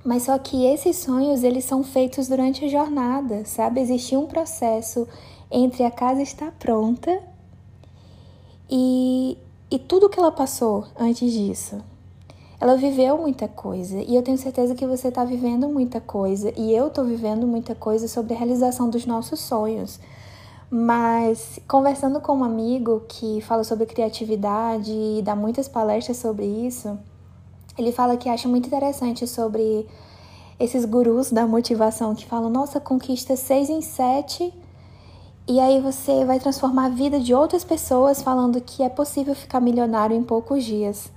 mas 0.05 0.25
só 0.25 0.39
que 0.39 0.67
esses 0.67 0.97
sonhos 0.97 1.43
eles 1.43 1.65
são 1.65 1.83
feitos 1.83 2.29
durante 2.29 2.65
a 2.65 2.69
jornada, 2.69 3.45
sabe? 3.45 3.81
Existia 3.81 4.19
um 4.19 4.27
processo 4.27 5.07
entre 5.51 5.85
a 5.85 5.91
casa 5.91 6.21
estar 6.21 6.53
pronta 6.53 7.23
e, 8.69 9.39
e 9.71 9.79
tudo 9.79 10.09
que 10.09 10.19
ela 10.19 10.31
passou 10.31 10.87
antes 10.99 11.33
disso. 11.33 11.83
Ela 12.61 12.77
viveu 12.77 13.17
muita 13.17 13.49
coisa 13.49 14.03
e 14.03 14.15
eu 14.15 14.23
tenho 14.23 14.37
certeza 14.37 14.75
que 14.75 14.87
você 14.87 15.09
está 15.09 15.25
vivendo 15.25 15.67
muita 15.67 15.99
coisa 15.99 16.53
e 16.55 16.75
eu 16.75 16.89
estou 16.89 17.07
vivendo 17.07 17.47
muita 17.47 17.75
coisa 17.75 18.07
sobre 18.07 18.35
a 18.35 18.37
realização 18.37 18.91
dos 18.91 19.07
nossos 19.07 19.41
sonhos. 19.41 19.99
Mas 20.71 21.59
conversando 21.67 22.21
com 22.21 22.37
um 22.37 22.45
amigo 22.45 23.03
que 23.09 23.41
fala 23.41 23.65
sobre 23.65 23.87
criatividade 23.87 24.93
e 24.93 25.23
dá 25.23 25.35
muitas 25.35 25.69
palestras 25.69 26.19
sobre 26.19 26.45
isso, 26.45 26.99
ele 27.79 27.93
fala 27.93 28.19
que 28.19 28.29
acha 28.29 28.47
muito 28.47 28.67
interessante 28.67 29.27
sobre 29.27 29.89
esses 30.59 30.85
gurus 30.85 31.33
da 31.33 31.47
motivação 31.47 32.15
que 32.15 32.27
falam: 32.27 32.51
nossa, 32.51 32.79
conquista 32.79 33.37
seis 33.37 33.71
em 33.71 33.81
sete, 33.81 34.53
e 35.49 35.59
aí 35.59 35.81
você 35.81 36.27
vai 36.27 36.39
transformar 36.39 36.85
a 36.85 36.91
vida 36.91 37.19
de 37.19 37.33
outras 37.33 37.65
pessoas 37.65 38.23
falando 38.23 38.61
que 38.61 38.83
é 38.83 38.89
possível 38.91 39.35
ficar 39.35 39.61
milionário 39.61 40.15
em 40.15 40.23
poucos 40.23 40.63
dias. 40.63 41.11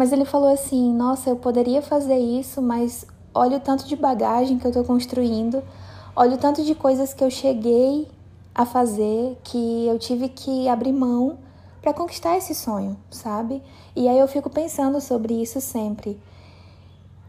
Mas 0.00 0.12
ele 0.12 0.24
falou 0.24 0.48
assim: 0.48 0.94
nossa, 0.94 1.28
eu 1.28 1.36
poderia 1.36 1.82
fazer 1.82 2.16
isso, 2.16 2.62
mas 2.62 3.04
olha 3.34 3.58
o 3.58 3.60
tanto 3.60 3.86
de 3.86 3.94
bagagem 3.94 4.58
que 4.58 4.64
eu 4.64 4.70
estou 4.70 4.82
construindo, 4.82 5.62
olha 6.16 6.36
o 6.36 6.38
tanto 6.38 6.64
de 6.64 6.74
coisas 6.74 7.12
que 7.12 7.22
eu 7.22 7.30
cheguei 7.30 8.08
a 8.54 8.64
fazer 8.64 9.36
que 9.44 9.86
eu 9.86 9.98
tive 9.98 10.30
que 10.30 10.66
abrir 10.68 10.94
mão 10.94 11.36
para 11.82 11.92
conquistar 11.92 12.38
esse 12.38 12.54
sonho, 12.54 12.96
sabe? 13.10 13.62
E 13.94 14.08
aí 14.08 14.18
eu 14.18 14.26
fico 14.26 14.48
pensando 14.48 15.02
sobre 15.02 15.34
isso 15.34 15.60
sempre. 15.60 16.18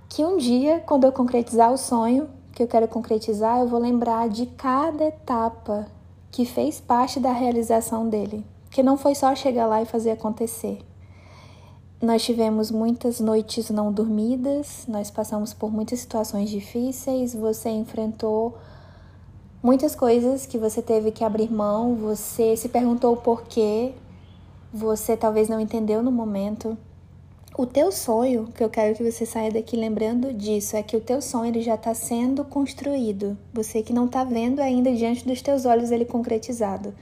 Que 0.07 0.23
um 0.23 0.37
dia, 0.37 0.79
quando 0.79 1.03
eu 1.03 1.11
concretizar 1.11 1.73
o 1.73 1.77
sonho 1.77 2.29
que 2.55 2.63
eu 2.63 2.69
quero 2.69 2.87
concretizar, 2.87 3.59
eu 3.59 3.67
vou 3.67 3.81
lembrar 3.81 4.29
de 4.29 4.45
cada 4.45 5.03
etapa 5.03 5.87
que 6.31 6.45
fez 6.45 6.79
parte 6.79 7.19
da 7.19 7.33
realização 7.33 8.07
dele. 8.07 8.45
Que 8.69 8.81
não 8.81 8.95
foi 8.95 9.13
só 9.13 9.35
chegar 9.35 9.67
lá 9.67 9.81
e 9.81 9.85
fazer 9.85 10.11
acontecer. 10.11 10.79
Nós 12.01 12.23
tivemos 12.23 12.71
muitas 12.71 13.19
noites 13.19 13.69
não 13.69 13.93
dormidas, 13.93 14.85
nós 14.87 15.11
passamos 15.11 15.53
por 15.53 15.71
muitas 15.71 15.99
situações 15.99 16.49
difíceis, 16.49 17.35
você 17.35 17.69
enfrentou 17.69 18.57
muitas 19.61 19.95
coisas 19.95 20.47
que 20.47 20.57
você 20.57 20.81
teve 20.81 21.11
que 21.11 21.23
abrir 21.23 21.51
mão, 21.51 21.93
você 21.93 22.57
se 22.57 22.69
perguntou 22.69 23.13
o 23.13 23.17
porquê, 23.17 23.93
você 24.73 25.15
talvez 25.15 25.47
não 25.47 25.59
entendeu 25.59 26.01
no 26.01 26.11
momento. 26.11 26.75
O 27.55 27.67
teu 27.67 27.91
sonho, 27.91 28.47
que 28.47 28.63
eu 28.63 28.69
quero 28.69 28.95
que 28.95 29.11
você 29.11 29.23
saia 29.23 29.51
daqui 29.51 29.77
lembrando 29.77 30.33
disso, 30.33 30.75
é 30.75 30.81
que 30.81 30.97
o 30.97 31.01
teu 31.01 31.21
sonho 31.21 31.51
ele 31.51 31.61
já 31.61 31.75
está 31.75 31.93
sendo 31.93 32.43
construído. 32.43 33.37
Você 33.53 33.83
que 33.83 33.93
não 33.93 34.05
está 34.05 34.23
vendo 34.23 34.59
ainda 34.59 34.91
diante 34.91 35.27
dos 35.27 35.43
teus 35.43 35.65
olhos 35.65 35.91
ele 35.91 36.05
concretizado, 36.05 36.95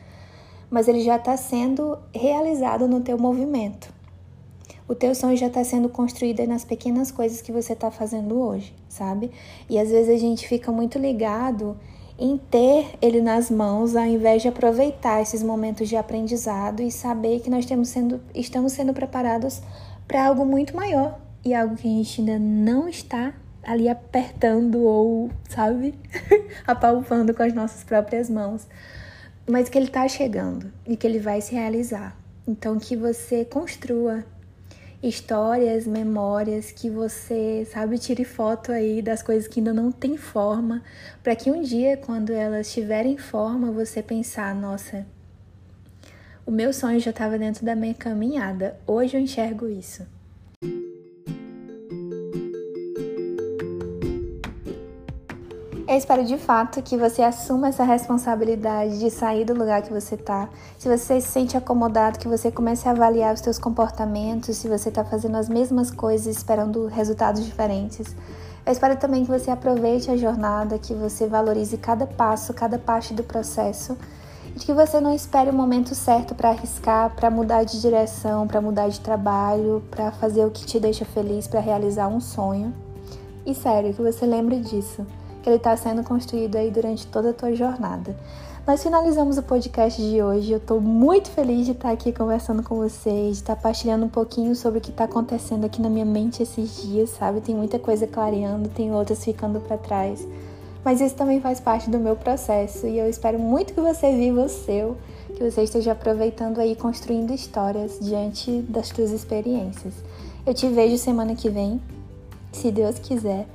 mas 0.69 0.89
ele 0.89 0.99
já 0.99 1.15
está 1.15 1.37
sendo 1.37 1.97
realizado 2.13 2.85
no 2.85 2.99
teu 2.99 3.17
movimento. 3.17 3.97
O 4.89 4.95
teu 4.95 5.13
sonho 5.13 5.37
já 5.37 5.45
está 5.45 5.63
sendo 5.63 5.87
construído 5.87 6.43
nas 6.47 6.65
pequenas 6.65 7.11
coisas 7.11 7.43
que 7.43 7.51
você 7.51 7.73
está 7.73 7.91
fazendo 7.91 8.41
hoje, 8.41 8.73
sabe? 8.89 9.29
E 9.69 9.77
às 9.77 9.91
vezes 9.91 10.09
a 10.09 10.17
gente 10.17 10.47
fica 10.47 10.71
muito 10.71 10.97
ligado 10.97 11.77
em 12.17 12.39
ter 12.39 12.97
ele 12.99 13.21
nas 13.21 13.51
mãos, 13.51 13.95
ao 13.95 14.07
invés 14.07 14.41
de 14.41 14.47
aproveitar 14.47 15.21
esses 15.21 15.43
momentos 15.43 15.87
de 15.87 15.95
aprendizado 15.95 16.81
e 16.81 16.89
saber 16.89 17.39
que 17.39 17.51
nós 17.51 17.67
sendo, 17.85 18.19
estamos 18.33 18.71
sendo 18.71 18.91
preparados 18.91 19.61
para 20.07 20.25
algo 20.25 20.43
muito 20.43 20.75
maior 20.75 21.19
e 21.45 21.53
algo 21.53 21.75
que 21.75 21.87
a 21.87 21.91
gente 21.91 22.21
ainda 22.21 22.39
não 22.39 22.89
está 22.89 23.35
ali 23.61 23.87
apertando 23.87 24.81
ou, 24.81 25.29
sabe, 25.47 25.93
apalpando 26.65 27.31
com 27.31 27.43
as 27.43 27.53
nossas 27.53 27.83
próprias 27.83 28.27
mãos, 28.27 28.67
mas 29.47 29.69
que 29.69 29.77
ele 29.77 29.85
está 29.85 30.07
chegando 30.07 30.73
e 30.87 30.97
que 30.97 31.05
ele 31.05 31.19
vai 31.19 31.41
se 31.41 31.53
realizar. 31.53 32.17
Então, 32.47 32.79
que 32.79 32.95
você 32.95 33.45
construa 33.45 34.25
histórias, 35.01 35.87
memórias 35.87 36.71
que 36.71 36.89
você, 36.89 37.65
sabe, 37.71 37.97
tire 37.97 38.25
foto 38.25 38.71
aí 38.71 39.01
das 39.01 39.23
coisas 39.23 39.47
que 39.47 39.59
ainda 39.59 39.73
não 39.73 39.91
tem 39.91 40.17
forma, 40.17 40.83
para 41.23 41.35
que 41.35 41.49
um 41.49 41.61
dia, 41.61 41.95
quando 41.97 42.31
elas 42.31 42.71
tiverem 42.71 43.17
forma, 43.17 43.71
você 43.71 44.03
pensar, 44.03 44.53
nossa, 44.53 45.05
o 46.45 46.51
meu 46.51 46.73
sonho 46.73 46.99
já 46.99 47.11
estava 47.11 47.37
dentro 47.37 47.65
da 47.65 47.75
minha 47.75 47.93
caminhada. 47.93 48.79
Hoje 48.85 49.15
eu 49.15 49.21
enxergo 49.21 49.67
isso. 49.67 50.05
Eu 55.89 55.97
espero 55.97 56.23
de 56.23 56.37
fato 56.37 56.83
que 56.83 56.95
você 56.95 57.23
assuma 57.23 57.69
essa 57.69 57.83
responsabilidade 57.83 58.99
de 58.99 59.09
sair 59.09 59.43
do 59.43 59.55
lugar 59.55 59.81
que 59.81 59.91
você 59.91 60.13
está. 60.13 60.47
Se 60.77 60.87
você 60.87 61.19
se 61.19 61.27
sente 61.27 61.57
acomodado, 61.57 62.19
que 62.19 62.27
você 62.27 62.51
comece 62.51 62.87
a 62.87 62.91
avaliar 62.91 63.33
os 63.33 63.39
seus 63.39 63.57
comportamentos, 63.57 64.55
se 64.57 64.69
você 64.69 64.89
está 64.89 65.03
fazendo 65.03 65.37
as 65.37 65.49
mesmas 65.49 65.89
coisas 65.89 66.37
esperando 66.37 66.85
resultados 66.85 67.43
diferentes. 67.43 68.15
Eu 68.63 68.71
espero 68.71 68.97
também 68.97 69.25
que 69.25 69.31
você 69.31 69.49
aproveite 69.49 70.11
a 70.11 70.15
jornada, 70.15 70.77
que 70.77 70.93
você 70.93 71.25
valorize 71.25 71.75
cada 71.75 72.05
passo, 72.05 72.53
cada 72.53 72.77
parte 72.77 73.11
do 73.11 73.23
processo 73.23 73.97
e 74.55 74.59
que 74.59 74.71
você 74.71 74.99
não 74.99 75.11
espere 75.11 75.49
o 75.49 75.53
momento 75.53 75.95
certo 75.95 76.35
para 76.35 76.49
arriscar, 76.49 77.15
para 77.15 77.31
mudar 77.31 77.63
de 77.63 77.81
direção, 77.81 78.47
para 78.47 78.61
mudar 78.61 78.89
de 78.89 78.99
trabalho, 78.99 79.83
para 79.89 80.11
fazer 80.11 80.45
o 80.45 80.51
que 80.51 80.67
te 80.67 80.79
deixa 80.79 81.03
feliz, 81.03 81.47
para 81.47 81.59
realizar 81.59 82.07
um 82.09 82.21
sonho. 82.21 82.71
E 83.43 83.55
sério, 83.55 83.91
que 83.91 84.03
você 84.03 84.27
lembre 84.27 84.59
disso 84.59 85.03
que 85.41 85.49
ele 85.49 85.57
está 85.57 85.75
sendo 85.75 86.03
construído 86.03 86.55
aí 86.55 86.71
durante 86.71 87.07
toda 87.07 87.31
a 87.31 87.33
tua 87.33 87.55
jornada. 87.55 88.15
Nós 88.67 88.83
finalizamos 88.83 89.37
o 89.37 89.41
podcast 89.41 89.99
de 89.99 90.21
hoje. 90.21 90.51
Eu 90.51 90.59
estou 90.59 90.79
muito 90.79 91.29
feliz 91.31 91.65
de 91.65 91.71
estar 91.71 91.91
aqui 91.91 92.11
conversando 92.11 92.61
com 92.61 92.75
vocês, 92.75 93.37
de 93.37 93.41
estar 93.41 93.55
partilhando 93.55 94.05
um 94.05 94.09
pouquinho 94.09 94.55
sobre 94.55 94.77
o 94.77 94.81
que 94.81 94.91
está 94.91 95.05
acontecendo 95.05 95.65
aqui 95.65 95.81
na 95.81 95.89
minha 95.89 96.05
mente 96.05 96.43
esses 96.43 96.83
dias, 96.83 97.09
sabe? 97.09 97.41
Tem 97.41 97.55
muita 97.55 97.79
coisa 97.79 98.05
clareando, 98.05 98.69
tem 98.69 98.93
outras 98.93 99.23
ficando 99.23 99.59
para 99.59 99.77
trás. 99.77 100.27
Mas 100.83 101.01
isso 101.01 101.15
também 101.15 101.41
faz 101.41 101.59
parte 101.59 101.89
do 101.89 101.97
meu 101.97 102.15
processo 102.15 102.85
e 102.85 102.97
eu 102.97 103.09
espero 103.09 103.39
muito 103.39 103.73
que 103.73 103.81
você 103.81 104.15
viva 104.15 104.43
o 104.43 104.49
seu, 104.49 104.95
que 105.35 105.43
você 105.49 105.63
esteja 105.63 105.93
aproveitando 105.93 106.59
aí 106.59 106.75
construindo 106.75 107.33
histórias 107.33 107.97
diante 107.99 108.61
das 108.61 108.87
suas 108.89 109.11
experiências. 109.11 109.93
Eu 110.45 110.53
te 110.53 110.67
vejo 110.67 110.97
semana 110.97 111.35
que 111.35 111.49
vem, 111.49 111.81
se 112.51 112.71
Deus 112.71 112.99
quiser. 112.99 113.47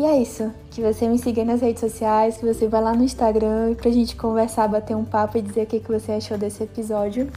E 0.00 0.04
é 0.06 0.22
isso. 0.22 0.50
Que 0.70 0.80
você 0.80 1.06
me 1.06 1.18
siga 1.18 1.44
nas 1.44 1.60
redes 1.60 1.80
sociais, 1.80 2.38
que 2.38 2.46
você 2.46 2.66
vá 2.66 2.80
lá 2.80 2.94
no 2.94 3.04
Instagram 3.04 3.74
pra 3.74 3.90
gente 3.90 4.16
conversar, 4.16 4.66
bater 4.66 4.96
um 4.96 5.04
papo 5.04 5.36
e 5.36 5.42
dizer 5.42 5.64
o 5.64 5.66
que, 5.66 5.78
que 5.78 5.92
você 5.92 6.12
achou 6.12 6.38
desse 6.38 6.62
episódio. 6.62 7.30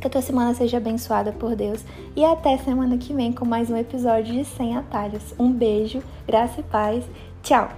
Que 0.00 0.06
a 0.06 0.10
tua 0.10 0.22
semana 0.22 0.54
seja 0.54 0.78
abençoada 0.78 1.30
por 1.30 1.54
Deus. 1.54 1.84
E 2.16 2.24
até 2.24 2.56
semana 2.56 2.96
que 2.96 3.12
vem 3.12 3.34
com 3.34 3.44
mais 3.44 3.68
um 3.68 3.76
episódio 3.76 4.32
de 4.32 4.46
100 4.46 4.78
Atalhos. 4.78 5.34
Um 5.38 5.52
beijo, 5.52 6.02
graça 6.26 6.60
e 6.60 6.62
paz. 6.62 7.04
Tchau! 7.42 7.68